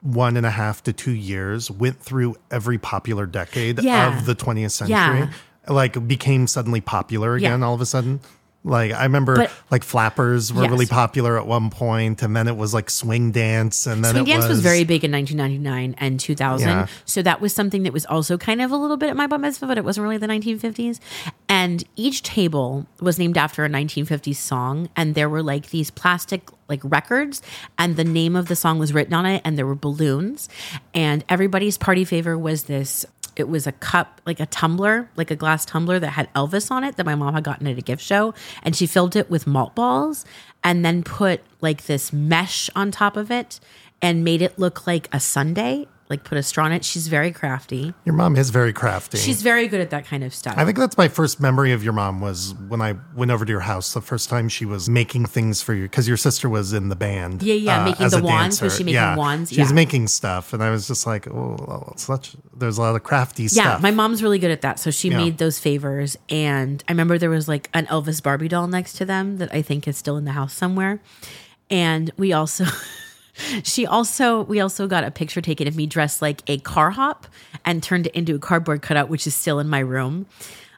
[0.03, 4.15] one and a half to two years, went through every popular decade Yeah.
[4.19, 4.93] of the 20th century.
[4.95, 5.29] Yeah.
[5.67, 7.65] Like became suddenly popular again Yeah.
[7.65, 8.19] all of a sudden.
[8.65, 10.71] Like I remember But- like flappers were Yes.
[10.71, 14.23] really popular at one point, and then it was like swing dance, and then Swing
[14.27, 16.67] it dance was, was very big in 1999 and 2000.
[16.69, 16.87] Yeah.
[17.05, 19.41] So that was something that was also kind of a little bit at my bat
[19.41, 20.99] mitzvah, but it wasn't really the 1950s.
[21.49, 26.49] And each table was named after a 1950s song, and there were like these plastic
[26.69, 27.41] like records,
[27.77, 30.47] and the name of the song was written on it, and there were balloons,
[30.93, 33.05] and everybody's party favor was this.
[33.35, 36.83] It was a cup, like a tumbler, like a glass tumbler that had Elvis on
[36.83, 38.33] it that my mom had gotten at a gift show.
[38.61, 40.25] And she filled it with malt balls
[40.63, 43.59] and then put like this mesh on top of it
[44.01, 46.85] and made it look like a sundae, like put a straw in it.
[46.85, 47.91] She's very crafty.
[48.05, 49.17] Your mom is very crafty.
[49.17, 50.53] She's very good at that kind of stuff.
[50.57, 53.51] I think that's my first memory of your mom was when I went over to
[53.51, 56.71] your house the first time she was making things for you because your sister was
[56.71, 57.41] in the band.
[57.41, 58.61] uh, Yeah, yeah, making as the wands.
[58.61, 59.51] Was she making wands?
[59.51, 59.75] She was Yeah.
[59.75, 62.35] making stuff, and I was just like, oh, such.
[62.55, 63.65] There's a lot of crafty yeah, stuff.
[63.65, 64.79] Yeah, my mom's really good at that.
[64.79, 65.17] So she Yeah.
[65.17, 66.15] made those favors.
[66.29, 69.63] And I remember there was like an Elvis Barbie doll next to them that I
[69.63, 71.01] think is still in the house somewhere.
[71.71, 72.65] And we also.
[73.63, 77.27] She also, we also got a picture taken of me dressed like a car hop
[77.65, 80.27] and turned it into a cardboard cutout, which is still in my room.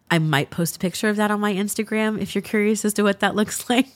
[0.10, 3.04] I might post a picture of that on my Instagram if you're curious as to
[3.04, 3.88] what that looks like.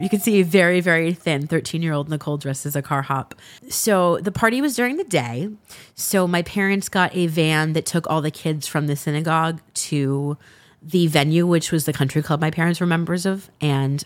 [0.00, 3.02] You can see a very, very thin 13 year old Nicole dressed as a car
[3.02, 3.34] hop.
[3.68, 5.50] So the party was during the day.
[5.94, 10.36] So my parents got a van that took all the kids from the synagogue to
[10.82, 13.50] the venue, which was the country club my parents were members of.
[13.60, 14.02] And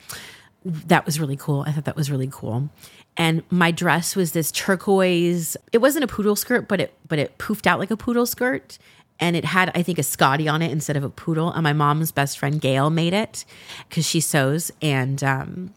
[0.65, 1.65] that was really cool.
[1.67, 2.69] I thought that was really cool.
[3.17, 5.57] And my dress was this turquoise.
[5.73, 8.79] It wasn't a poodle skirt, but it but it poofed out like a poodle skirt.
[9.19, 11.51] And it had, I think, a Scotty on it instead of a poodle.
[11.51, 13.47] And my mom's best friend Gail made it
[13.89, 14.71] because she sews.
[14.83, 15.73] And um,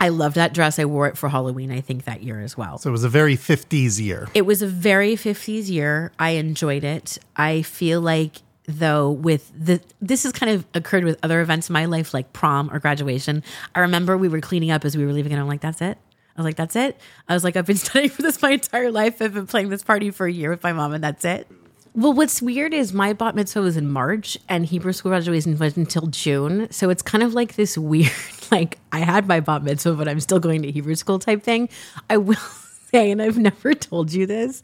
[0.00, 0.78] I loved that dress.
[0.78, 2.78] I wore it for Halloween, I think, that year as well.
[2.78, 4.28] so it was a very 50s year.
[4.34, 6.12] It was a very 50s year.
[6.18, 7.18] I enjoyed it.
[7.36, 11.72] I feel like though with the this has kind of occurred with other events in
[11.72, 13.42] my life like prom or graduation.
[13.74, 15.96] I remember we were cleaning up as we were leaving and I'm like that's it.
[16.38, 16.96] I was like that's it.
[17.28, 19.20] I was like I've been studying for this my entire life.
[19.20, 21.48] I've been playing this party for a year with my mom and that's it.
[21.94, 25.76] Well, what's weird is my bat mitzvah was in March and Hebrew school graduation was
[25.76, 26.70] until June.
[26.70, 28.12] So it's kind of like this weird,
[28.52, 31.68] like I had my bat mitzvah, but I'm still going to Hebrew school type thing.
[32.08, 32.36] I will
[32.92, 34.62] say, and I've never told you this,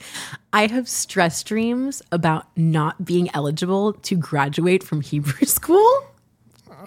[0.53, 6.05] I have stress dreams about not being eligible to graduate from Hebrew school.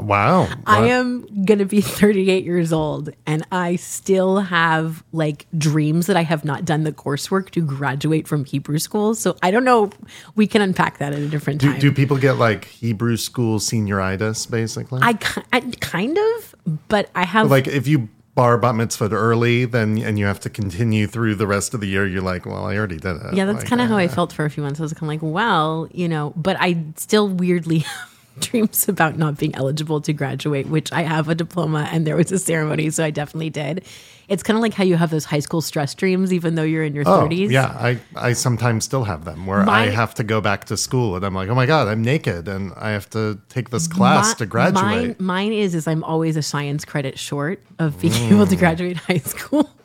[0.01, 0.47] Wow.
[0.65, 6.15] I am going to be 38 years old and I still have like dreams that
[6.17, 9.15] I have not done the coursework to graduate from Hebrew school.
[9.15, 9.91] So I don't know.
[10.35, 11.79] We can unpack that at a different Do, time.
[11.79, 14.99] do people get like Hebrew school senioritis, basically?
[15.01, 15.17] I,
[15.53, 16.55] I kind of,
[16.87, 20.49] but I have like if you bar bat mitzvah early, then and you have to
[20.49, 23.33] continue through the rest of the year, you're like, well, I already did it.
[23.33, 24.79] yeah, that's Like, kind of how I uh, felt for a few months.
[24.79, 27.83] I was kind of like, well, you know, but I still weirdly
[28.51, 32.31] dreams about not being eligible to graduate, which I have a diploma and there was
[32.31, 33.83] a ceremony, so I definitely did.
[34.27, 36.83] It's kind of like how you have those high school stress dreams, even though you're
[36.83, 37.49] in your Oh, 30s.
[37.49, 41.15] yeah, I, I sometimes still have them where I have to go back to school
[41.15, 44.31] and I'm like, oh my God, I'm naked and I have to take this class
[44.31, 44.83] Mi- to graduate.
[44.83, 48.59] Mine, mine is is I'm always a science credit short of being able to mm.
[48.59, 49.69] graduate high school.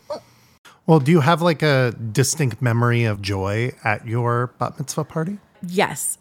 [0.84, 5.38] Well, do you have like a distinct memory of joy at your bat mitzvah party?
[5.64, 6.18] Yes.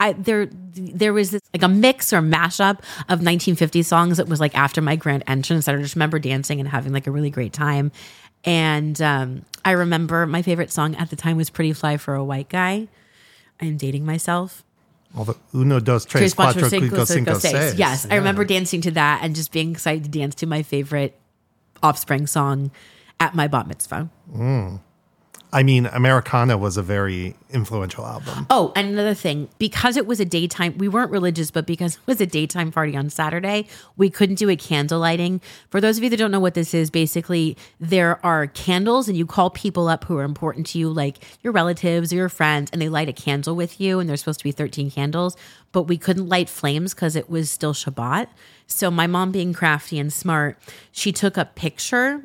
[0.00, 4.40] I there there was this like a mix or mashup of 1950 songs that was
[4.40, 5.68] like after my grand entrance.
[5.68, 7.92] I just remember dancing and having like a really great time.
[8.44, 12.24] And um, I remember my favorite song at the time was "Pretty Fly for a
[12.24, 12.88] White Guy."
[13.60, 14.64] I'm dating myself.
[15.16, 17.52] All the uno, dos, tres, Tres, cuatro, cuatro, cinco, cinco, cinco, seis.
[17.52, 17.74] seis.
[17.74, 21.18] Yes, I remember dancing to that and just being excited to dance to my favorite
[21.82, 22.70] Offspring song
[23.20, 24.08] at my bat mitzvah.
[25.52, 28.46] I mean, Americana was a very influential album.
[28.50, 32.06] Oh, and another thing, because it was a daytime, we weren't religious, but because it
[32.06, 35.40] was a daytime party on Saturday, we couldn't do a candle lighting.
[35.70, 39.16] For those of you that don't know what this is, basically, there are candles, and
[39.16, 42.70] you call people up who are important to you, like your relatives or your friends,
[42.72, 45.36] and they light a candle with you, and there's supposed to be 13 candles,
[45.72, 48.28] but we couldn't light flames because it was still Shabbat.
[48.66, 50.58] So, my mom, being crafty and smart,
[50.92, 52.24] she took a picture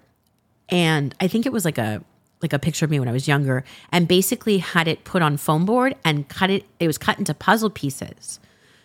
[0.70, 2.04] and I think it was like a
[2.44, 5.38] like a picture of me when I was younger, and basically had it put on
[5.38, 6.66] foam board and cut it.
[6.80, 8.40] It was cut into puzzle pieces.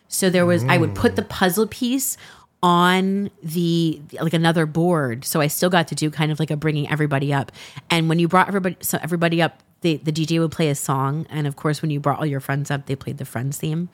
[0.08, 2.16] So there was I would put the puzzle piece
[2.62, 5.24] on the like another board.
[5.24, 7.52] So I still got to do kind of like a bringing everybody up.
[7.90, 11.26] And when you brought everybody so everybody up, the the DJ would play a song,
[11.30, 13.88] and of course when you brought all your friends up, they played the Friends theme.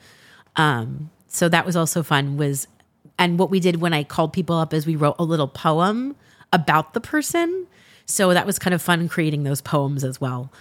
[0.55, 2.37] Um, so that was also fun.
[2.37, 2.67] Was
[3.19, 6.15] and what we did when I called people up is we wrote a little poem
[6.51, 7.67] about the person.
[8.05, 10.51] So that was kind of fun creating those poems as well.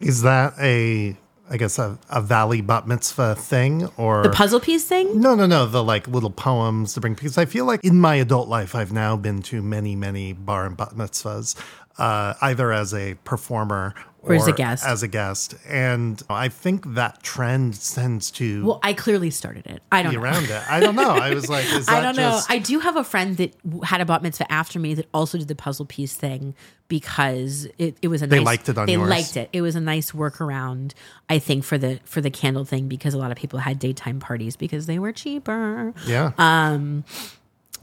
[0.00, 1.16] Is that a,
[1.50, 5.20] I guess, a, a Valley bat mitzvah thing or The puzzle piece thing?
[5.20, 5.66] No, no, no.
[5.66, 8.92] The like little poems to bring because I feel like in my adult life I've
[8.92, 11.54] now been to many, many bar and bat mitzvahs,
[11.98, 14.84] uh, either as a performer Or as a guest.
[14.84, 19.82] As a guest, and I think that trend tends to Well, I clearly started it.
[19.92, 20.22] I don't be know.
[20.24, 20.62] around it.
[20.68, 21.10] I don't know.
[21.10, 22.40] I was like, is that I don't know.
[22.48, 25.46] I do have a friend that had a bat mitzvah after me that also did
[25.48, 26.54] the puzzle piece thing
[26.88, 29.08] because it, it was a They nice, liked it on they yours.
[29.08, 29.48] liked it.
[29.52, 30.92] It was a nice workaround,
[31.30, 34.18] I think, for the for the candle thing because a lot of people had daytime
[34.20, 35.94] parties because they were cheaper.
[36.06, 36.32] yeah?
[36.36, 36.78] Uh,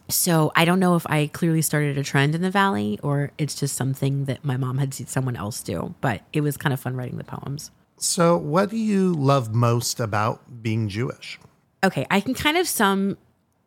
[0.10, 3.56] So I don't know if I clearly started a trend in the valley or it's
[3.56, 5.96] just something that my mom had seen someone else do.
[6.02, 7.72] But it was kind of fun writing the poems.
[7.98, 11.40] so, what do you love most about being Jewish?
[11.84, 13.18] Okay, I can kind of sum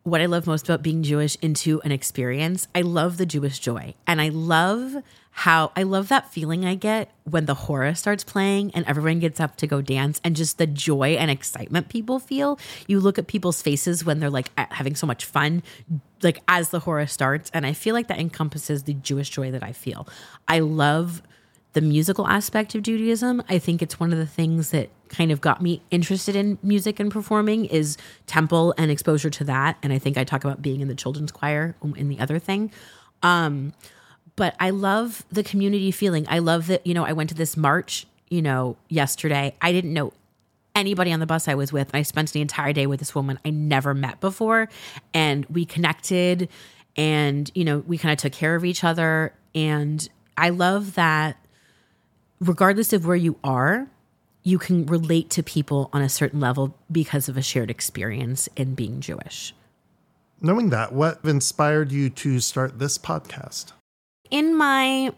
[0.07, 2.69] what I love most about being Jewish into an experience.
[2.73, 3.93] I love the Jewish joy.
[4.07, 4.95] And I love
[5.31, 9.41] how I love that feeling I get when the hora starts playing and everyone gets
[9.41, 12.57] up to go dance and just the joy and excitement people feel.
[12.87, 15.61] You look at people's faces when they're like having so much fun,
[16.23, 17.51] like as the hora starts.
[17.53, 20.07] And I feel like that encompasses the Jewish joy that I feel.
[20.47, 21.21] I love
[21.77, 23.43] the musical aspect of Judaism.
[23.47, 26.99] I think it's one of the things that kind of got me interested in music
[26.99, 29.77] and performing is temple and exposure to that.
[29.83, 32.71] And I think I talk about being in the children's choir in the other thing.
[33.21, 33.73] Um,
[34.35, 36.25] but I love the community feeling.
[36.27, 39.53] I love that, you know, I went to this march, you know, yesterday.
[39.61, 40.13] I didn't know
[40.73, 41.93] anybody on the bus I was with.
[41.93, 44.67] I spent the entire day with this woman I never met before.
[45.13, 46.49] And we connected
[46.95, 49.31] and, you know, we kind of took care of each other.
[49.53, 51.37] And I love that
[52.39, 53.87] regardless of where you are,
[54.43, 58.75] you can relate to people on a certain level because of a shared experience in
[58.75, 59.53] being Jewish.
[60.39, 63.73] Knowing that, what inspired you to start this podcast?
[64.31, 65.11] in my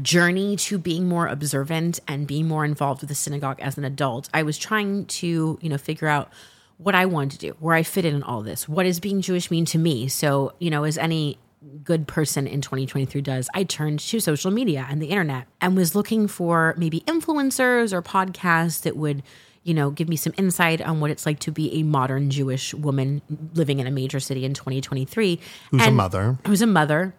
[0.00, 4.28] journey to being more observant and being more involved with the synagogue as an adult,
[4.32, 6.30] I was trying to, you know, figure out
[6.78, 8.68] what I wanted to do, where I fit in in all this.
[8.68, 10.08] What does being Jewish mean to me?
[10.08, 11.38] So, you know, as any
[11.84, 15.94] good person in 2023 does, I turned to social media and the internet and was
[15.94, 19.22] looking for maybe influencers or podcasts that would
[19.64, 22.74] you know, give me some insight on what it's like to be a modern Jewish
[22.74, 23.22] woman
[23.54, 25.40] living in a major city in 2023.
[25.70, 26.38] Who's a mother?
[26.46, 27.14] who's a mother,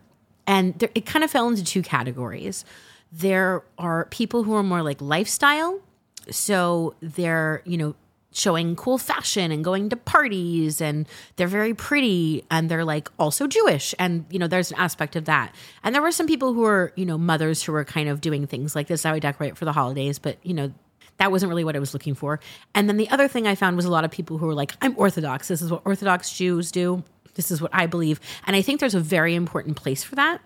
[0.46, 2.66] and there, it kind of fell into two categories.
[3.12, 5.80] There are people who are more like lifestyle,
[6.30, 7.96] so they're you know
[8.34, 13.48] showing cool fashion and going to parties, and they're very pretty, and they're like also
[13.48, 15.54] Jewish, and you know there's an aspect of that.
[15.84, 18.48] And there were some people who were, you know mothers who were kind of doing
[18.48, 19.06] things like this.
[19.06, 20.74] I would decorate for the holidays, but you know
[21.18, 22.40] that wasn't really what I was looking for.
[22.74, 24.74] And then the other thing I found was a lot of people who were like,
[24.82, 25.48] I'm Orthodox.
[25.48, 27.04] This is what Orthodox Jews do.
[27.36, 28.20] This is what I believe.
[28.46, 30.42] And I think there's a very important place for that.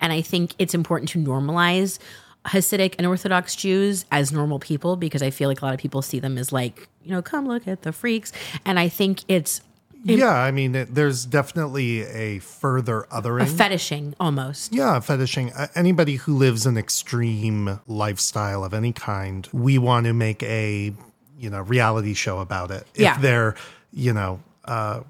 [0.00, 1.98] And I think it's important to normalize
[2.46, 6.02] Hasidic and Orthodox Jews as normal people because I feel like a lot of people
[6.02, 8.32] see them as like you know, come look at the freaks.
[8.64, 9.60] And I think it's
[10.04, 13.42] yeah, I mean, it, there's definitely a further othering.
[13.42, 14.72] A fetishing almost.
[14.74, 15.52] Yeah, fetishing.
[15.52, 20.92] Uh, anybody who lives an extreme lifestyle of any kind, we want to make a
[21.38, 22.84] you know reality show about it.
[22.96, 23.14] Yeah.
[23.14, 23.54] If they're
[23.92, 25.02] you know uh,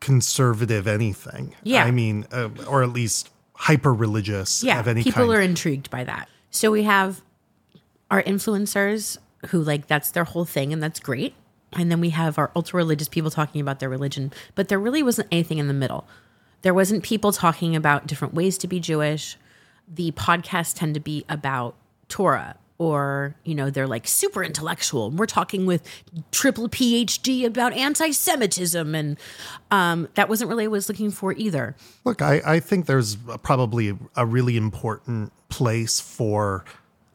[0.00, 1.84] conservative anything, Yeah.
[1.84, 5.34] I mean, uh, or at least hyper religious Yeah, of any people kind.
[5.34, 6.28] are intrigued by that.
[6.50, 7.22] So we have
[8.10, 9.18] our influencers
[9.48, 11.34] who like that's their whole thing, and that's great.
[11.72, 15.02] And then we have our ultra religious people talking about their religion, but there really
[15.02, 16.06] wasn't anything in the middle.
[16.62, 19.36] There wasn't people talking about different ways to be Jewish.
[19.86, 21.76] The podcasts tend to be about
[22.08, 25.10] Torah or, you know, they're like super intellectual.
[25.10, 25.82] We're talking with
[26.30, 28.94] triple PhD about anti Semitism.
[28.94, 29.18] And
[29.70, 31.74] um, that wasn't really what I was looking for either.
[32.04, 36.64] Look, I, I think there's probably a really important place for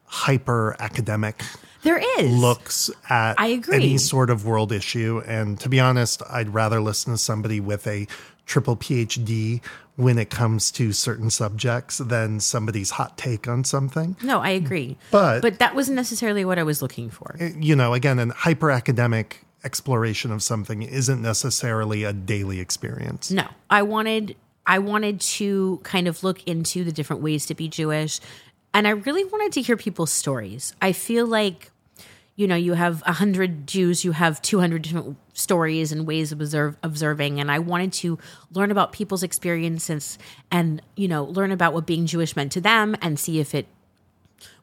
[0.05, 1.41] hyper academic
[1.83, 2.29] There is.
[2.31, 3.75] looks at I agree.
[3.75, 5.21] any sort of world issue.
[5.25, 8.07] And to be honest, I'd rather listen to somebody with a
[8.45, 9.61] triple PhD
[10.01, 14.15] when it comes to certain subjects than somebody's hot take on something.
[14.23, 14.97] No, I agree.
[15.11, 17.35] But- but that wasn't necessarily what I was looking for.
[17.59, 23.31] You know, again, an hyper academic exploration of something isn't necessarily a daily experience.
[23.31, 24.35] No, I wanted
[24.65, 28.19] I wanted to kind of look into the different ways to be Jewish,
[28.75, 30.73] and I really wanted to hear people's stories.
[30.81, 31.70] I feel like
[32.41, 36.31] you know you have a hundred Jews, you have two hundred different stories and ways
[36.31, 38.17] of observe, observing, and I wanted to
[38.51, 40.17] learn about people's experiences
[40.49, 43.67] and you know learn about what being Jewish meant to them and see if it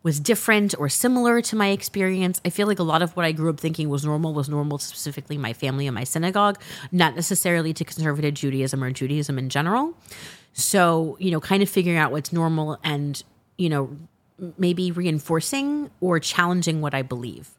[0.03, 2.41] was different or similar to my experience.
[2.45, 4.79] I feel like a lot of what I grew up thinking was normal was normal
[4.79, 6.61] specifically my family and my synagogue,
[6.91, 9.95] not necessarily to conservative Judaism or Judaism in general.
[10.53, 13.23] So, you know, kind of figuring out what's normal and,
[13.57, 13.97] you know,
[14.57, 17.51] maybe reinforcing or challenging what I believe.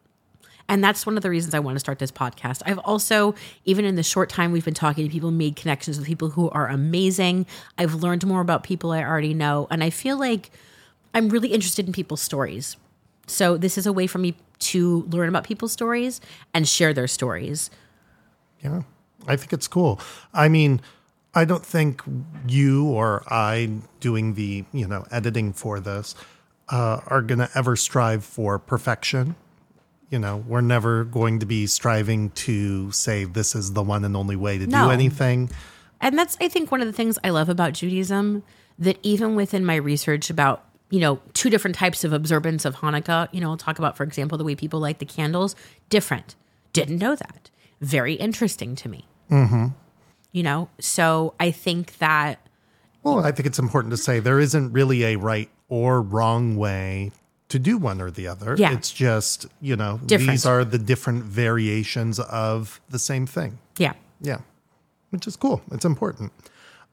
[0.70, 2.62] And that's one of the reasons I want to start this podcast.
[2.66, 6.08] I've also, even in the short time we've been talking to people, made connections with
[6.08, 7.48] people who are amazing.
[7.78, 9.68] I've learned more about people I already know.
[9.72, 10.52] And I feel like
[11.14, 12.78] I'm really interested in people's stories.
[13.26, 16.22] So this is a way for me to learn about people's stories
[16.54, 17.72] and share their stories.
[18.62, 18.84] Yeah,
[19.28, 20.00] I think it's cool.
[20.34, 20.82] I mean,
[21.34, 22.02] I don't think
[22.48, 26.16] you or I doing the you know editing for this
[26.70, 29.36] uh, are going to ever strive for perfection.
[30.10, 34.16] You know, we're never going to be striving to say this is the one and
[34.18, 34.86] only way to No.
[34.86, 35.50] do anything.
[36.02, 38.44] And that's, I think, one of the things I love about Judaism
[38.80, 43.28] that even within my research about, you know, two different types of observance of Hanukkah,
[43.32, 45.56] you know, I'll talk about, for example, the way people light the candles,
[45.90, 46.36] different.
[46.74, 47.50] Didn't know that.
[47.82, 49.06] Very interesting to me.
[49.30, 49.68] Mm-hmm.
[50.32, 52.40] You know, so I think that
[53.04, 57.12] Well, I think it's important to say there isn't really a right or wrong way
[57.50, 58.56] to do one or the other.
[58.58, 58.74] Yeah.
[58.74, 60.32] It's just, you know, Different.
[60.32, 63.60] these are the different variations of the same thing.
[63.78, 63.94] Yeah.
[64.22, 64.40] Yeah,
[65.12, 65.62] which is cool.
[65.72, 66.32] It's important.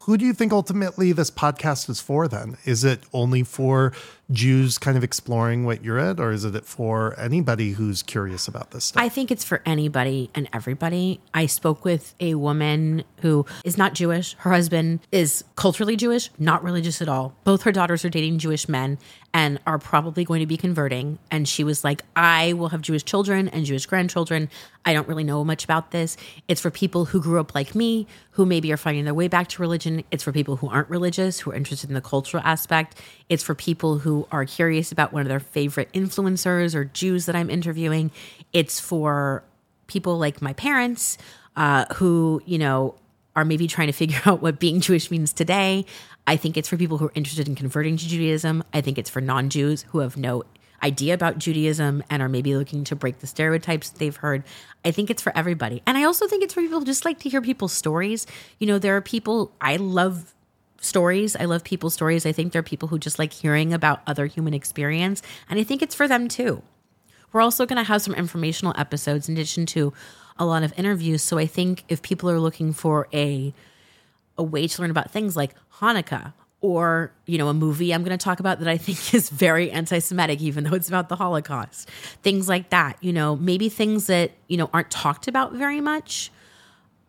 [0.02, 2.56] Who do you think ultimately this podcast is for then?
[2.64, 3.92] Is it only for
[4.32, 8.72] Jews kind of exploring what you're at, or is it for anybody who's curious about
[8.72, 9.02] this stuff?
[9.02, 11.20] I think it's for anybody and everybody.
[11.32, 14.34] I spoke with a woman who is not Jewish.
[14.38, 17.36] Her husband is culturally Jewish, not religious at all.
[17.44, 18.98] Both her daughters are dating Jewish men
[19.32, 21.18] and are probably going to be converting.
[21.30, 24.48] And she was like, I will have Jewish children and Jewish grandchildren.
[24.84, 26.16] I don't really know much about this.
[26.48, 29.48] It's for people who grew up like me, who maybe are finding their way back
[29.48, 30.04] to religion.
[30.10, 32.98] It's for people who aren't religious, who are interested in the cultural aspect.
[33.28, 37.36] It's for people who are curious about one of their favorite influencers or Jews that
[37.36, 38.10] I'm interviewing.
[38.52, 39.42] It's for
[39.86, 41.18] people like my parents
[41.56, 42.94] uh, who, you know,
[43.34, 45.84] are maybe trying to figure out what being Jewish means today.
[46.26, 48.64] I think it's for people who are interested in converting to Judaism.
[48.72, 50.44] I think it's for non Jews who have no
[50.82, 54.42] idea about Judaism and are maybe looking to break the stereotypes they've heard.
[54.84, 55.82] I think it's for everybody.
[55.86, 58.26] And I also think it's for people who just like to hear people's stories.
[58.58, 60.34] You know, there are people, I love
[60.86, 61.36] stories.
[61.36, 62.24] I love people's stories.
[62.26, 65.22] I think there are people who just like hearing about other human experience.
[65.50, 66.62] And I think it's for them too.
[67.32, 69.92] We're also going to have some informational episodes in addition to
[70.38, 71.22] a lot of interviews.
[71.22, 73.52] So I think if people are looking for a
[74.38, 78.16] a way to learn about things like Hanukkah or you know a movie I'm going
[78.16, 81.88] to talk about that I think is very anti-Semitic, even though it's about the Holocaust,
[82.22, 82.96] things like that.
[83.02, 86.30] You know, maybe things that you know aren't talked about very much.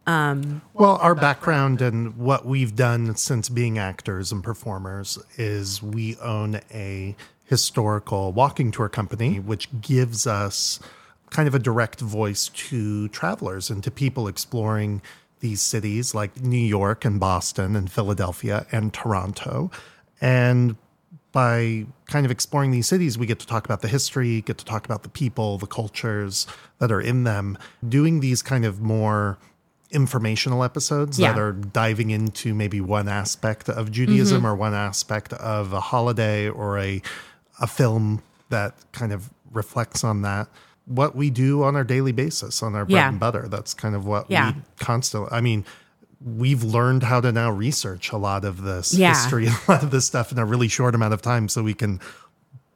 [0.08, 6.18] Um, well, our background and what we've done since being actors and performers is we
[6.20, 7.14] own a
[7.45, 10.80] historical walking tour company, which gives us
[11.30, 15.01] kind of a direct voice to travelers and to people exploring
[15.41, 19.70] these cities like New York and Boston and Philadelphia and Toronto.
[20.22, 20.78] And
[21.34, 24.66] by kind of exploring these cities, we get to talk about the history, get to
[24.66, 26.47] talk about the people, the cultures
[26.80, 27.58] that are in them.
[27.88, 29.38] Doing these kind of more
[29.92, 31.34] informational episodes Yeah.
[31.34, 34.48] that are diving into maybe one aspect of Judaism mm-hmm.
[34.48, 37.02] or one aspect of a holiday or a
[37.60, 40.48] a film that kind of reflects on that.
[40.86, 43.10] What we do on our daily basis, on our bread Yeah.
[43.10, 43.48] and butter.
[43.50, 44.52] That's kind of what Yeah.
[44.54, 45.66] we constantly I mean,
[46.24, 50.06] we've learned how to now research a lot of this history, a lot of this
[50.06, 52.00] stuff in a really short amount of time so we can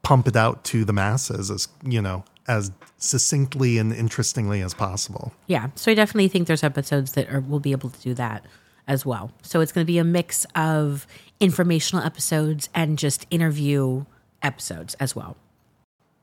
[0.04, 2.72] pump it out to the masses as you know, as
[3.02, 5.34] succinctly and interestingly as possible.
[5.48, 5.70] Yeah.
[5.76, 8.46] So I definitely think there's episodes that are, will be able to do that
[8.88, 9.32] as well.
[9.42, 11.08] So it's going to be a mix of
[11.40, 14.06] informational episodes and just interview
[14.44, 15.36] episodes as well.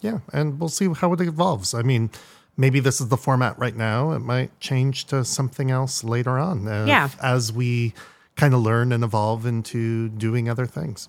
[0.01, 1.75] Yeah, and we'll see how it evolves.
[1.75, 2.11] I mean,
[2.57, 4.13] maybe this is the format right now.
[4.13, 6.69] It might change to something else later on.
[6.69, 7.09] uh, Yeah.
[7.21, 7.93] As we
[8.37, 11.09] kind of learn and evolve into doing other things.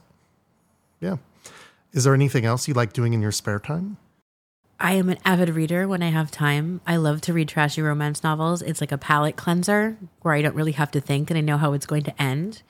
[1.00, 1.18] Yeah.
[1.94, 3.98] Is there anything else you like doing in your spare time?
[4.82, 6.80] I am an avid reader when I have time.
[6.88, 8.62] I love to read trashy romance novels.
[8.62, 11.58] It's like a palate cleanser where I don't really have to think and I know
[11.58, 12.62] how it's going to end.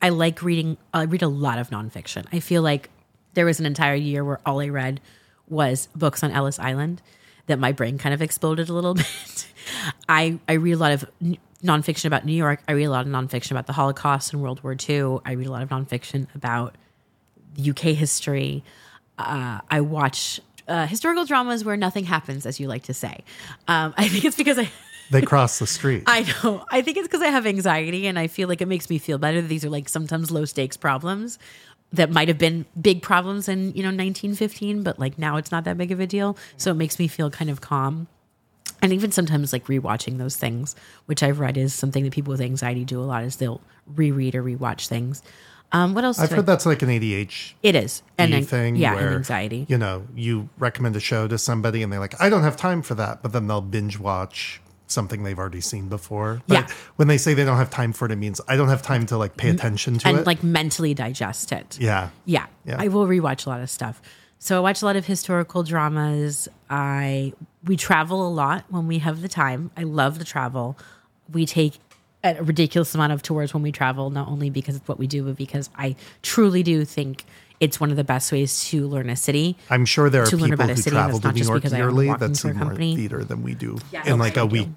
[0.00, 2.26] I like reading, I read a lot of nonfiction.
[2.32, 2.88] I feel like
[3.34, 5.00] there was an entire year where all I read
[5.48, 7.02] was books on Ellis Island
[7.46, 9.46] that my brain kind of exploded a little bit.
[10.08, 11.04] I, I read a lot of
[11.62, 12.62] nonfiction about New York.
[12.66, 15.18] I read a lot of nonfiction about the Holocaust and World War II.
[15.26, 16.76] I read a lot of nonfiction about
[17.58, 18.64] UK history.
[19.18, 20.40] Uh, I watch
[20.70, 23.24] uh, historical dramas where nothing happens, as you like to say.
[23.68, 24.70] Um, I think it's because I.
[25.10, 26.04] They cross the street.
[26.06, 26.64] I know.
[26.70, 29.18] I think it's because I have anxiety and I feel like it makes me feel
[29.18, 29.42] better.
[29.42, 31.38] These are like sometimes low stakes problems
[31.92, 35.64] that might have been big problems in, you know, 1915, but like now it's not
[35.64, 36.36] that big of a deal.
[36.56, 38.06] So it makes me feel kind of calm.
[38.82, 42.40] And even sometimes like rewatching those things, which I've read is something that people with
[42.40, 45.22] anxiety do a lot is they'll reread or rewatch things.
[45.72, 46.18] Um, what else?
[46.18, 48.02] I've do I- heard that's like an ADHD it is.
[48.18, 48.76] And an- thing.
[48.76, 49.66] yeah, where, anxiety.
[49.68, 52.82] You know, you recommend a show to somebody and they're like, I don't have time
[52.82, 53.22] for that.
[53.22, 56.42] But then they'll binge watch something they've already seen before.
[56.48, 56.74] But Yeah.
[56.96, 59.06] when they say they don't have time for it, it means I don't have time
[59.06, 60.18] to like pay attention to and it.
[60.20, 61.78] And like mentally digest it.
[61.80, 62.08] yeah.
[62.24, 62.46] Yeah.
[62.64, 62.76] Yeah.
[62.80, 64.02] I will rewatch a lot of stuff.
[64.40, 66.48] So I watch a lot of historical dramas.
[66.68, 69.70] I we travel a lot when we have the time.
[69.76, 70.76] I love to travel.
[71.30, 71.74] We take
[72.22, 75.24] a ridiculous amount of tours when we travel, not only because of what we do,
[75.24, 77.24] but because I truly do think
[77.60, 79.56] it's one of the best ways to learn a city.
[79.68, 81.56] I'm sure there are to learn people about a who city, travel to New York
[81.62, 82.96] because I own a yearly that see more company.
[82.96, 84.52] theater than we do Yeah, in like I a do.
[84.52, 84.68] week.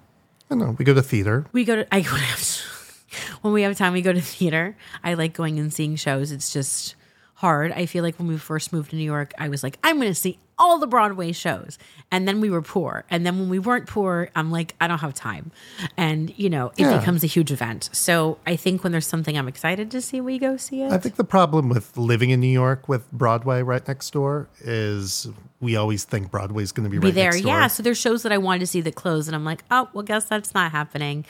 [0.49, 0.75] I don't know.
[0.77, 1.45] We go to theater.
[1.53, 2.61] We go to I go to
[3.41, 4.75] when we have time we go to theater.
[5.03, 6.31] I like going and seeing shows.
[6.31, 6.95] It's just
[7.43, 7.73] hard.
[7.73, 10.07] I feel like when we first moved to New York, I was like, I'm going
[10.07, 11.77] to see all the Broadway shows.
[12.09, 13.03] And then we were poor.
[13.09, 15.51] And then when we weren't poor, I'm like, I don't have time.
[15.97, 16.97] And, you know, it Yeah.
[16.99, 17.89] becomes a huge event.
[17.91, 20.91] So I think when there's something I'm excited to see, we go see it.
[20.93, 25.27] I think the problem with living in New York with Broadway right next door is
[25.59, 27.31] we always think Broadway's going to be, be right there.
[27.31, 27.51] next door.
[27.59, 27.67] Yeah.
[27.67, 29.27] So there's shows that I wanted to see that close.
[29.27, 31.25] and I'm like, oh, well, guess that's not happening.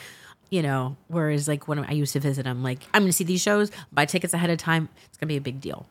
[0.50, 3.24] You know, whereas like when I used to visit, I'm like, I'm going to see
[3.24, 4.88] these shows, buy tickets ahead of time.
[5.06, 5.86] It's going to be a big deal.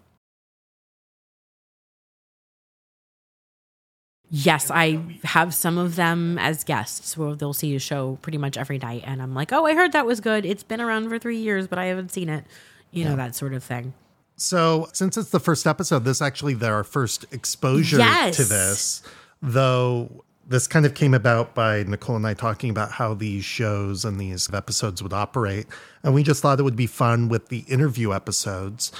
[4.35, 8.57] Yes, I have some of them as guests where they'll see a show pretty much
[8.57, 9.03] every night.
[9.05, 10.43] And I'm like, oh, I heard that was good.
[10.43, 12.43] It's been around for three years, but I haven't seen it.
[12.89, 13.93] You know, that sort of thing.
[14.35, 18.37] So, since it's the first episode, this actually their our first exposure Yes.
[18.37, 19.03] to this.
[19.43, 24.03] Though this kind of came about by Nicole and I talking about how these shows
[24.03, 25.67] and these episodes would operate,
[26.03, 28.91] and we just thought it would be fun with the interview episodes.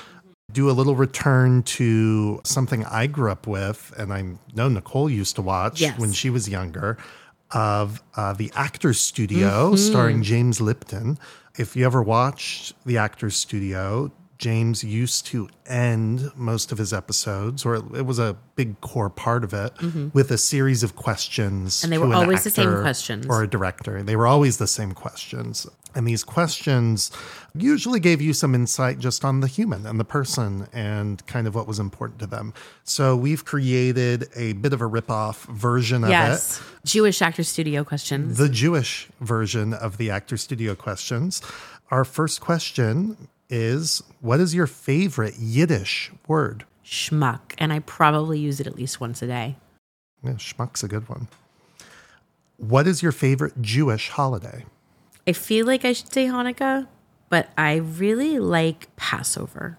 [0.54, 4.24] Do a little return to something I grew up with, and I
[4.56, 6.00] know Nicole used to watch Yes.
[6.00, 6.98] when she was younger,
[7.52, 11.18] of uh, the Actors Studio, starring James Lipton.
[11.58, 17.64] If you ever watched the Actors Studio, James used to end most of his episodes,
[17.66, 19.72] or it, was a big core part of it,
[20.14, 21.78] with a series of questions.
[21.78, 21.86] Mm-hmm.
[21.86, 23.26] And they were an always the same questions.
[23.28, 24.04] Or a director.
[24.04, 25.68] They were always the same questions.
[25.96, 27.12] And these questions
[27.56, 31.54] usually gave you some insight just on the human and the person and kind of
[31.56, 32.54] what was important to them.
[32.84, 36.60] So we've created a bit of a ripoff version of Yes.
[36.60, 38.38] it Jewish actor studio questions.
[38.38, 41.42] the Jewish version of the Actor Studio questions.
[41.92, 46.66] Our first question is What is your favorite Yiddish word?
[46.84, 47.40] Schmuck.
[47.60, 49.58] And I probably use it at least once a day.
[50.24, 51.28] Yeah, schmuck's a good one.
[52.58, 54.66] What is your favorite Jewish holiday?
[55.28, 56.88] I feel like I should say Hanukkah,
[57.30, 59.78] but I really like Passover.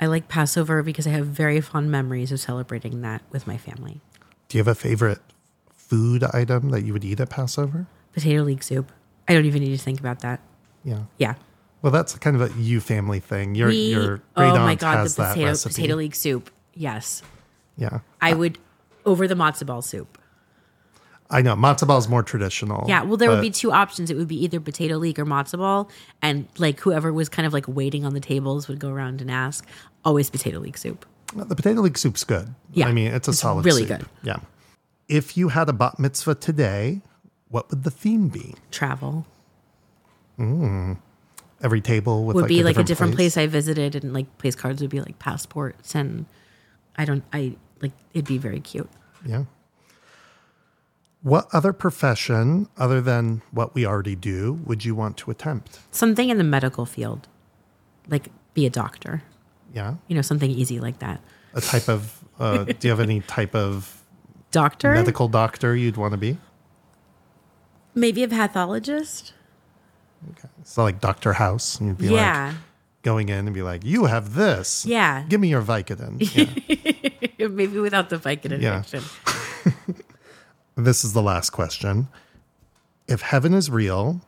[0.00, 4.00] I like Passover because I have very fond memories of celebrating that with my family.
[4.48, 5.20] Do you have a favorite
[5.74, 7.86] food item that you would eat at Passover?
[8.12, 8.90] Potato leek soup.
[9.28, 10.40] I don't even need to think about that.
[10.84, 11.04] Yeah.
[11.18, 11.34] Yeah.
[11.84, 13.54] Well, that's kind of a you family thing.
[13.54, 16.50] Your We, your great oh my god, the potato potato leek soup.
[16.72, 17.22] Yes,
[17.76, 18.56] yeah, I would
[19.04, 20.16] over the matzo ball soup.
[21.30, 22.84] I know matzo ball is more traditional.
[22.88, 24.10] Yeah, well, there would be two options.
[24.10, 25.90] It would be either potato leek or matzo ball,
[26.20, 29.30] and like whoever was kind of like waiting on the tables would go around and
[29.30, 29.66] ask.
[30.04, 31.06] Always potato leek soup.
[31.34, 32.54] the potato leek soup's good.
[32.72, 34.00] Yeah, I mean it's a it's solid, really soup.
[34.00, 34.06] good.
[34.22, 34.36] Yeah.
[35.08, 37.00] If you had a bat mitzvah today,
[37.48, 38.54] what would the theme be?
[38.70, 39.26] Travel
[40.38, 40.96] mm.
[41.62, 43.36] Every table with would like be a like a different different place.
[43.36, 46.26] I visited, and like place cards would be like passports, and
[46.96, 48.90] I don't, I like it'd be very cute.
[49.24, 49.44] Yeah.
[51.24, 55.80] What other profession, other than what we already do, would you want to attempt?
[55.90, 57.28] Something in the medical field,
[58.08, 59.22] like be a doctor.
[59.72, 59.94] Yeah.
[60.06, 61.22] You know, something easy like that.
[61.54, 64.02] A type of, uh, do you have any type of
[64.50, 66.36] Doctor, medical doctor you'd want to be?
[67.94, 69.32] maybe a pathologist.
[70.64, 71.32] So like Dr.
[71.32, 71.78] House.
[71.78, 72.56] And you'd be yeah, like
[73.02, 74.84] going in and be like, you have this.
[74.84, 75.24] Yeah.
[75.28, 76.18] Give me your Vicodin.
[77.38, 77.48] Yeah.
[77.48, 78.82] maybe without the Vicodin Yeah.
[80.76, 82.08] this is the last question.
[83.06, 84.20] If heaven is real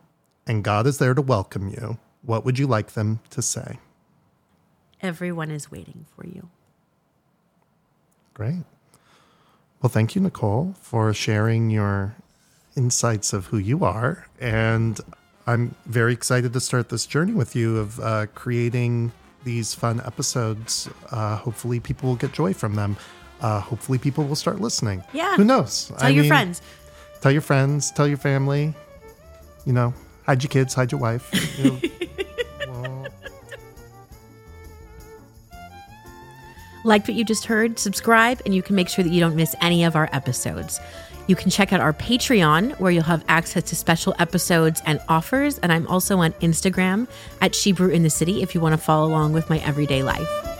[0.47, 3.78] and God is there to welcome you, what would you like them to say?
[5.01, 6.48] Everyone is waiting for you.
[8.35, 8.64] Great.
[9.81, 12.16] Well, thank you, Nicole, for sharing your
[12.77, 14.27] insights of who you are.
[14.40, 15.01] And
[15.47, 19.12] I'm very excited to start this journey with you of uh, creating
[19.44, 20.89] these fun episodes.
[21.10, 22.97] Uh, hopefully, people will get joy from them.
[23.41, 25.03] Uh, hopefully, people will start listening.
[25.13, 25.37] Yeah.
[25.37, 25.93] Who knows?
[25.99, 26.63] Tell your friends.
[27.21, 27.91] Tell your friends.
[27.91, 28.75] Tell your family.
[29.65, 29.95] You know,
[30.25, 31.29] hide your kids, hide your wife.
[31.59, 31.81] You know,
[36.85, 39.57] Like what you just heard, subscribe, and you can make sure that you don't miss
[39.61, 40.79] any of our episodes.
[41.27, 45.59] You can check out our Patreon, where you'll have access to special episodes and offers.
[45.59, 47.09] And I'm also on Instagram
[47.41, 50.56] at Shebrew in the City if you want to follow along with my everyday life.